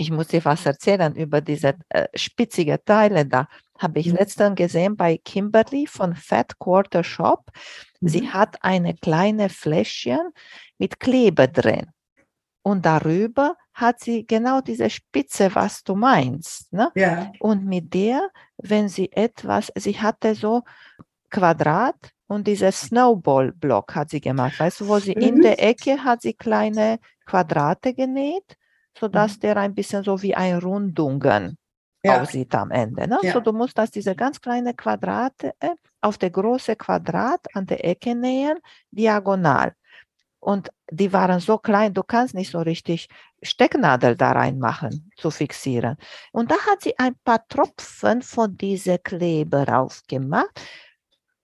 [0.00, 3.48] Ich muss dir was erzählen über diese äh, spitzige Teile da.
[3.78, 4.14] Habe ich mhm.
[4.14, 7.50] letztens gesehen bei Kimberly von Fat Quarter Shop.
[8.00, 8.08] Mhm.
[8.08, 10.30] Sie hat eine kleine Fläschchen
[10.78, 11.86] mit Kleber drin.
[12.62, 16.72] Und darüber hat sie genau diese Spitze, was du meinst.
[16.72, 16.92] Ne?
[16.94, 17.32] Ja.
[17.40, 20.62] Und mit der, wenn sie etwas, sie hatte so
[21.30, 24.60] Quadrat und dieses Snowball-Block hat sie gemacht.
[24.60, 25.22] Weißt du, wo sie mhm.
[25.22, 28.56] in der Ecke hat sie kleine Quadrate genäht,
[28.98, 29.40] sodass mhm.
[29.40, 31.56] der ein bisschen so wie ein Rundungen
[32.02, 32.20] ja.
[32.20, 33.08] aussieht am Ende.
[33.08, 33.18] Ne?
[33.22, 33.32] Ja.
[33.32, 37.84] So, du musst das diese ganz kleine Quadrate äh, auf der große Quadrat an der
[37.84, 38.58] Ecke nähen,
[38.90, 39.74] diagonal.
[40.40, 43.08] Und die waren so klein, du kannst nicht so richtig
[43.42, 45.96] Stecknadel da reinmachen, zu fixieren.
[46.32, 50.60] Und da hat sie ein paar Tropfen von dieser Kleber aufgemacht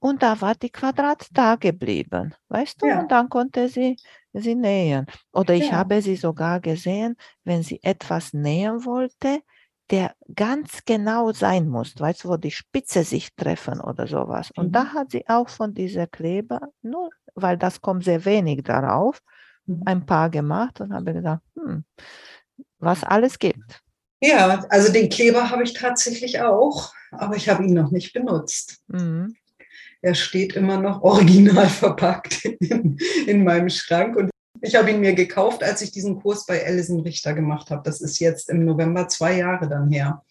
[0.05, 2.86] und da war die Quadrat da geblieben, weißt du?
[2.86, 3.00] Ja.
[3.00, 3.96] Und dann konnte sie
[4.34, 5.07] sie nähen.
[5.32, 5.78] Oder ich ja.
[5.78, 9.40] habe sie sogar gesehen, wenn sie etwas nähen wollte,
[9.88, 14.50] der ganz genau sein muss, weißt du, wo die Spitze sich treffen oder sowas.
[14.55, 14.72] Und mhm.
[14.72, 19.22] da hat sie auch von dieser Kleber, nur weil das kommt sehr wenig darauf,
[19.64, 19.84] mhm.
[19.86, 21.82] ein paar gemacht und habe gedacht, hm,
[22.78, 23.80] was alles gibt.
[24.20, 28.82] Ja, also den Kleber habe ich tatsächlich auch, aber ich habe ihn noch nicht benutzt.
[28.88, 29.34] Mhm.
[30.05, 34.28] Er steht immer noch original verpackt in, in meinem Schrank und
[34.61, 37.80] ich habe ihn mir gekauft, als ich diesen Kurs bei Alison Richter gemacht habe.
[37.84, 40.22] Das ist jetzt im November zwei Jahre dann her.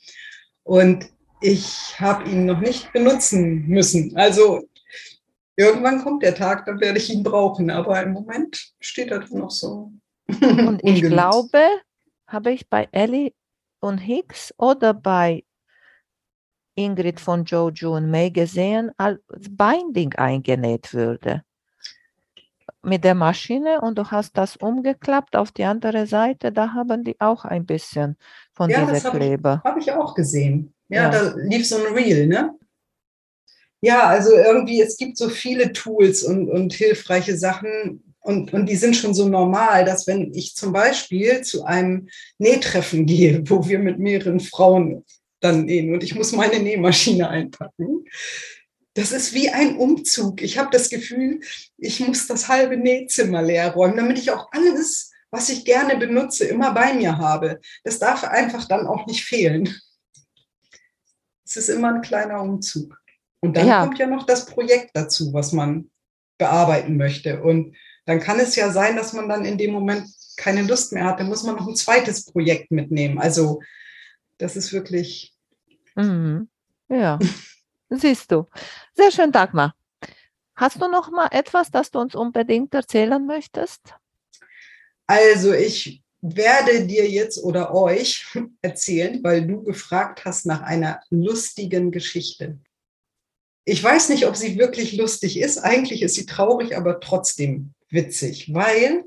[0.61, 1.07] Und
[1.41, 4.15] ich habe ihn noch nicht benutzen müssen.
[4.15, 4.61] Also
[5.55, 7.71] irgendwann kommt der Tag, dann werde ich ihn brauchen.
[7.71, 9.91] Aber im Moment steht er noch so.
[10.27, 11.63] Und ich glaube,
[12.27, 13.31] habe ich bei Ellie
[13.79, 15.43] und Hicks oder bei
[16.75, 21.43] Ingrid von Jojo und May gesehen, als Binding eingenäht würde
[22.83, 27.19] mit der Maschine und du hast das umgeklappt auf die andere Seite, da haben die
[27.19, 28.17] auch ein bisschen
[28.51, 29.61] von ja, dieser Kleber.
[29.63, 30.73] Habe ich, hab ich auch gesehen.
[30.89, 32.53] Ja, ja, da lief so ein Reel, ne?
[33.81, 38.75] Ja, also irgendwie, es gibt so viele Tools und, und hilfreiche Sachen und, und die
[38.75, 42.07] sind schon so normal, dass wenn ich zum Beispiel zu einem
[42.37, 45.05] Nähtreffen gehe, wo wir mit mehreren Frauen
[45.43, 48.05] dann nähen und ich muss meine Nähmaschine einpacken,
[48.95, 50.41] das ist wie ein Umzug.
[50.41, 51.39] Ich habe das Gefühl,
[51.77, 56.45] ich muss das halbe Nähzimmer leer räumen, damit ich auch alles, was ich gerne benutze,
[56.45, 57.59] immer bei mir habe.
[57.83, 59.73] Das darf einfach dann auch nicht fehlen.
[61.43, 62.95] Es ist immer ein kleiner Umzug.
[63.39, 63.83] Und dann ja.
[63.83, 65.89] kommt ja noch das Projekt dazu, was man
[66.37, 67.41] bearbeiten möchte.
[67.41, 67.75] Und
[68.05, 71.19] dann kann es ja sein, dass man dann in dem Moment keine Lust mehr hat.
[71.19, 73.17] Dann muss man noch ein zweites Projekt mitnehmen.
[73.19, 73.59] Also
[74.37, 75.32] das ist wirklich.
[75.95, 76.49] Mhm.
[76.89, 77.19] Ja.
[77.89, 78.47] Siehst du.
[78.93, 79.75] Sehr schön, Dagmar.
[80.55, 83.81] Hast du noch mal etwas, das du uns unbedingt erzählen möchtest?
[85.07, 88.25] Also ich werde dir jetzt oder euch
[88.61, 92.59] erzählen, weil du gefragt hast nach einer lustigen Geschichte.
[93.65, 95.57] Ich weiß nicht, ob sie wirklich lustig ist.
[95.57, 99.05] Eigentlich ist sie traurig, aber trotzdem witzig, weil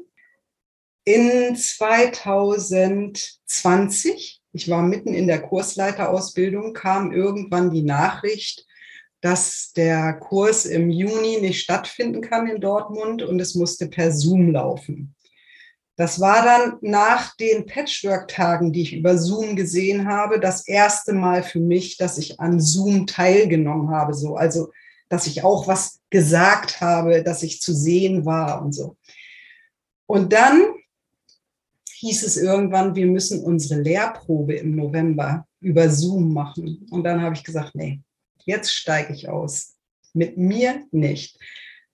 [1.05, 8.67] in 2020, ich war mitten in der Kursleiterausbildung, kam irgendwann die Nachricht,
[9.21, 14.53] dass der Kurs im Juni nicht stattfinden kann in Dortmund und es musste per Zoom
[14.53, 15.15] laufen.
[15.97, 21.43] Das war dann nach den Patchwork-Tagen, die ich über Zoom gesehen habe, das erste Mal
[21.43, 24.15] für mich, dass ich an Zoom teilgenommen habe.
[24.15, 24.71] So, also,
[25.11, 28.97] dass ich auch was gesagt habe, dass ich zu sehen war und so.
[30.07, 30.67] Und dann
[31.99, 36.87] hieß es irgendwann, wir müssen unsere Lehrprobe im November über Zoom machen.
[36.91, 38.01] Und dann habe ich gesagt, nee,
[38.45, 39.77] jetzt steige ich aus.
[40.13, 41.39] Mit mir nicht.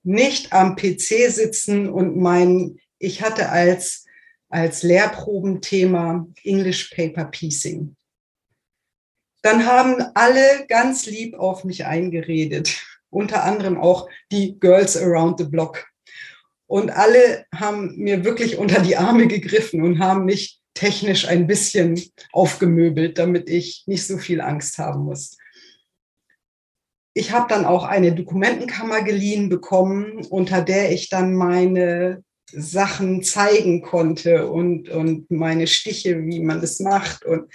[0.03, 4.05] Nicht am PC sitzen und mein, ich hatte als,
[4.49, 7.97] als Lehrprobenthema English Paper Piecing.
[9.43, 15.45] Dann haben alle ganz lieb auf mich eingeredet, unter anderem auch die Girls Around the
[15.45, 15.91] Block.
[16.73, 22.01] Und alle haben mir wirklich unter die Arme gegriffen und haben mich technisch ein bisschen
[22.33, 25.37] aufgemöbelt, damit ich nicht so viel Angst haben muss.
[27.12, 33.83] Ich habe dann auch eine Dokumentenkammer geliehen bekommen, unter der ich dann meine Sachen zeigen
[33.83, 37.27] konnte und, und meine Stiche, wie man das macht.
[37.27, 37.53] Und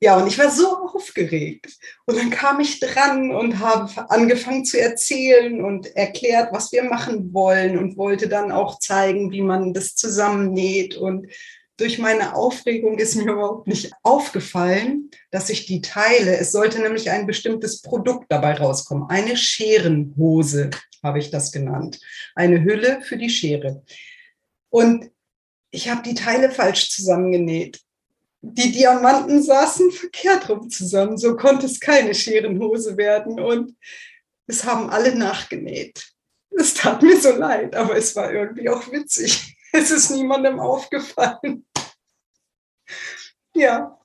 [0.00, 1.76] ja, und ich war so aufgeregt.
[2.06, 7.32] Und dann kam ich dran und habe angefangen zu erzählen und erklärt, was wir machen
[7.34, 10.96] wollen und wollte dann auch zeigen, wie man das zusammennäht.
[10.96, 11.26] Und
[11.78, 17.10] durch meine Aufregung ist mir überhaupt nicht aufgefallen, dass ich die Teile, es sollte nämlich
[17.10, 19.08] ein bestimmtes Produkt dabei rauskommen.
[19.08, 20.70] Eine Scherenhose
[21.02, 21.98] habe ich das genannt.
[22.36, 23.82] Eine Hülle für die Schere.
[24.70, 25.10] Und
[25.70, 27.80] ich habe die Teile falsch zusammengenäht
[28.40, 31.16] die Diamanten saßen verkehrt rum zusammen.
[31.18, 33.40] So konnte es keine Scherenhose werden.
[33.40, 33.76] Und
[34.46, 36.12] es haben alle nachgenäht.
[36.50, 39.54] Es tat mir so leid, aber es war irgendwie auch witzig.
[39.70, 41.66] Es ist niemandem aufgefallen.
[43.52, 44.00] Ja,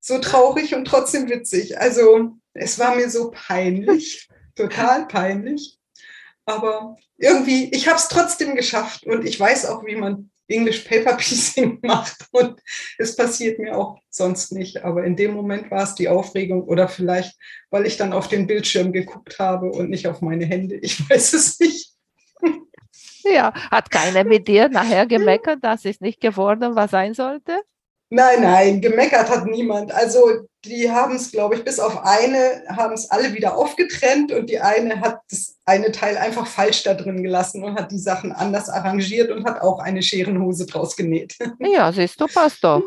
[0.00, 1.78] so traurig und trotzdem witzig.
[1.78, 5.78] Also es war mir so peinlich, total peinlich.
[6.44, 11.16] Aber irgendwie, ich habe es trotzdem geschafft und ich weiß auch, wie man English Paper
[11.16, 12.26] Piecing macht.
[12.32, 12.60] Und
[12.98, 14.82] es passiert mir auch sonst nicht.
[14.84, 17.36] Aber in dem Moment war es die Aufregung oder vielleicht,
[17.70, 20.76] weil ich dann auf den Bildschirm geguckt habe und nicht auf meine Hände.
[20.76, 21.92] Ich weiß es nicht.
[23.24, 27.60] Ja, hat keiner mit dir nachher gemeckert, dass es nicht geworden was sein sollte?
[28.10, 29.92] Nein, nein, gemeckert hat niemand.
[29.92, 34.48] Also die haben es, glaube ich, bis auf eine haben es alle wieder aufgetrennt und
[34.48, 38.32] die eine hat das eine Teil einfach falsch da drin gelassen und hat die Sachen
[38.32, 41.36] anders arrangiert und hat auch eine Scherenhose draus genäht.
[41.60, 42.82] Ja, siehst du, passt doch.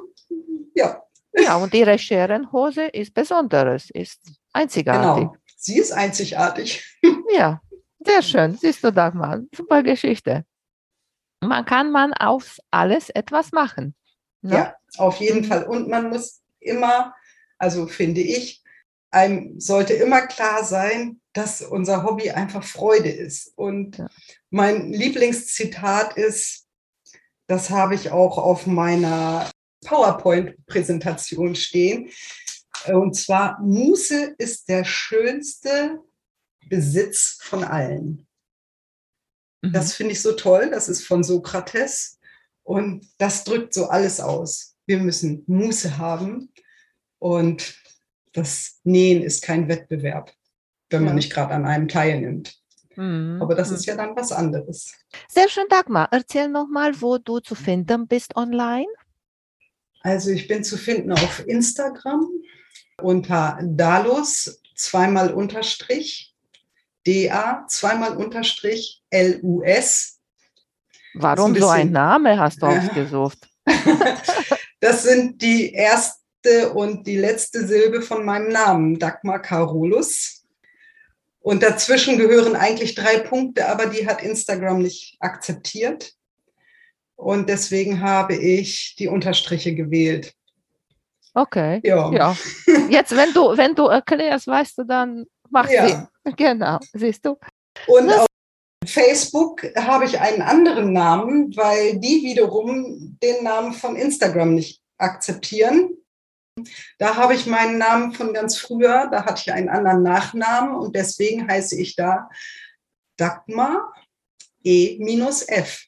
[0.74, 1.04] Ja.
[1.34, 4.20] Ja, und ihre Scherenhose ist besonderes, ist
[4.54, 5.24] einzigartig.
[5.24, 6.84] Genau, sie ist einzigartig.
[7.34, 7.62] Ja,
[8.00, 8.58] sehr schön.
[8.58, 10.44] Siehst du, Dagmar, super Geschichte.
[11.40, 13.96] Man kann man aus alles etwas machen.
[14.42, 14.54] Ne?
[14.54, 15.44] Ja, auf jeden.
[15.44, 15.64] Fall.
[15.64, 17.16] Und man muss immer,
[17.58, 18.64] also finde ich,
[19.12, 23.52] einem sollte immer klar sein, dass unser Hobby einfach Freude ist.
[23.56, 24.08] Und ja.
[24.50, 26.68] mein Lieblingszitat ist,
[27.48, 29.50] das habe ich auch auf meiner
[29.86, 32.10] PowerPoint-Präsentation stehen.
[32.88, 36.00] Und zwar, Muße ist der schönste
[36.68, 38.28] Besitz von allen.
[39.62, 39.74] Mhm.
[39.74, 40.70] Das finde ich so toll.
[40.72, 42.20] Das ist von Sokrates.
[42.64, 44.76] Und das drückt so alles aus.
[44.86, 46.52] Wir müssen Muße haben
[47.20, 47.76] und
[48.34, 50.34] das Nähen ist kein Wettbewerb,
[50.90, 52.62] wenn man nicht gerade an einem teilnimmt.
[52.96, 53.40] Mhm.
[53.42, 54.94] Aber das ist ja dann was anderes.
[55.30, 56.10] Sehr schön, Dagmar.
[56.12, 58.88] Erzähl nochmal, wo du zu finden bist online.
[60.02, 62.28] Also ich bin zu finden auf Instagram
[63.02, 66.36] unter Dalus zweimal Unterstrich,
[67.06, 70.21] DA zweimal Unterstrich, LUS
[71.14, 73.48] Warum so ein Name hast du ausgesucht?
[74.80, 80.44] das sind die erste und die letzte Silbe von meinem Namen, Dagmar Carolus.
[81.40, 86.14] Und dazwischen gehören eigentlich drei Punkte, aber die hat Instagram nicht akzeptiert.
[87.16, 90.34] Und deswegen habe ich die Unterstriche gewählt.
[91.34, 91.82] Okay.
[91.84, 92.12] Ja.
[92.12, 92.38] ja.
[92.90, 96.10] Jetzt, wenn du, wenn du erklärst, weißt du, dann macht ja.
[96.36, 97.38] Genau, siehst du.
[97.88, 98.26] Und das
[98.86, 105.98] Facebook habe ich einen anderen Namen, weil die wiederum den Namen von Instagram nicht akzeptieren.
[106.98, 110.96] Da habe ich meinen Namen von ganz früher, da hatte ich einen anderen Nachnamen und
[110.96, 112.30] deswegen heiße ich da
[113.18, 113.94] Dagmar
[114.64, 115.86] E-F.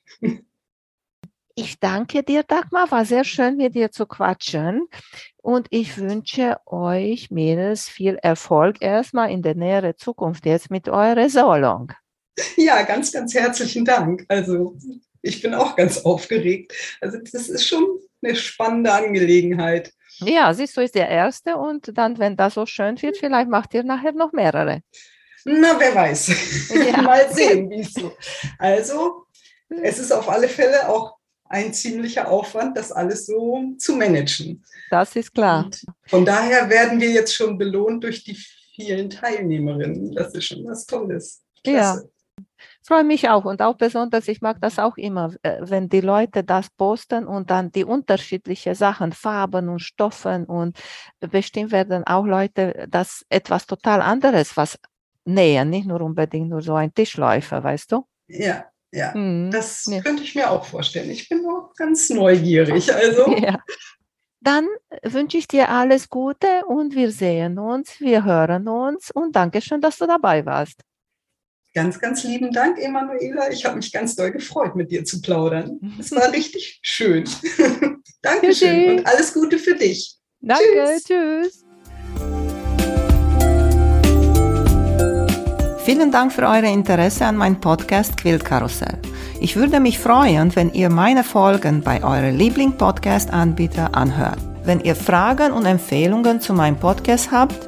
[1.56, 2.90] Ich danke dir, Dagmar.
[2.90, 4.88] War sehr schön, mit dir zu quatschen.
[5.38, 11.30] Und ich wünsche euch, Mädels, viel Erfolg erstmal in der näheren Zukunft jetzt mit eurer
[11.30, 11.94] Solong.
[12.58, 14.26] Ja, ganz, ganz herzlichen Dank.
[14.28, 14.76] Also
[15.22, 16.74] ich bin auch ganz aufgeregt.
[17.02, 17.84] Also das ist schon
[18.22, 19.94] eine spannende Angelegenheit.
[20.20, 23.74] Ja, siehst du, ist der erste und dann, wenn das so schön wird, vielleicht macht
[23.74, 24.82] ihr nachher noch mehrere.
[25.46, 26.70] Na, wer weiß.
[26.88, 27.02] Ja.
[27.02, 28.14] Mal sehen, wie es so.
[28.60, 29.26] Also,
[29.82, 34.64] es ist auf alle Fälle auch ein ziemlicher Aufwand, das alles so zu managen.
[34.90, 35.66] Das ist klar.
[35.66, 38.38] Und von daher werden wir jetzt schon belohnt durch die
[38.76, 40.14] vielen Teilnehmerinnen.
[40.14, 41.44] Das ist schon was Tolles.
[41.64, 42.04] Klasse.
[42.04, 42.13] Ja
[42.88, 46.44] freue mich auch und auch besonders, ich mag das auch immer, äh, wenn die Leute
[46.44, 50.78] das posten und dann die unterschiedlichen Sachen, Farben und Stoffen und
[51.20, 54.78] bestimmt werden auch Leute das etwas total anderes was
[55.26, 58.06] nähen, nicht nur unbedingt nur so ein Tischläufer, weißt du?
[58.28, 59.50] Ja, ja, mhm.
[59.52, 60.02] das ja.
[60.02, 61.10] könnte ich mir auch vorstellen.
[61.10, 62.94] Ich bin auch ganz neugierig.
[62.94, 63.36] Also.
[63.44, 63.60] Ja.
[64.42, 64.68] Dann
[65.04, 69.80] wünsche ich dir alles Gute und wir sehen uns, wir hören uns und danke schön,
[69.80, 70.82] dass du dabei warst.
[71.76, 73.52] Ganz, ganz lieben Dank, Emanuela.
[73.52, 75.80] Ich habe mich ganz doll gefreut, mit dir zu plaudern.
[76.00, 77.24] Es war richtig schön.
[78.22, 80.16] Dankeschön und alles Gute für dich.
[80.40, 81.04] Danke, tschüss.
[81.04, 81.66] tschüss.
[85.84, 89.00] Vielen Dank für euer Interesse an meinem Podcast Quiltkarussell.
[89.42, 94.38] Ich würde mich freuen, wenn ihr meine Folgen bei eurem Liebling-Podcast-Anbieter anhört.
[94.64, 97.68] Wenn ihr Fragen und Empfehlungen zu meinem Podcast habt,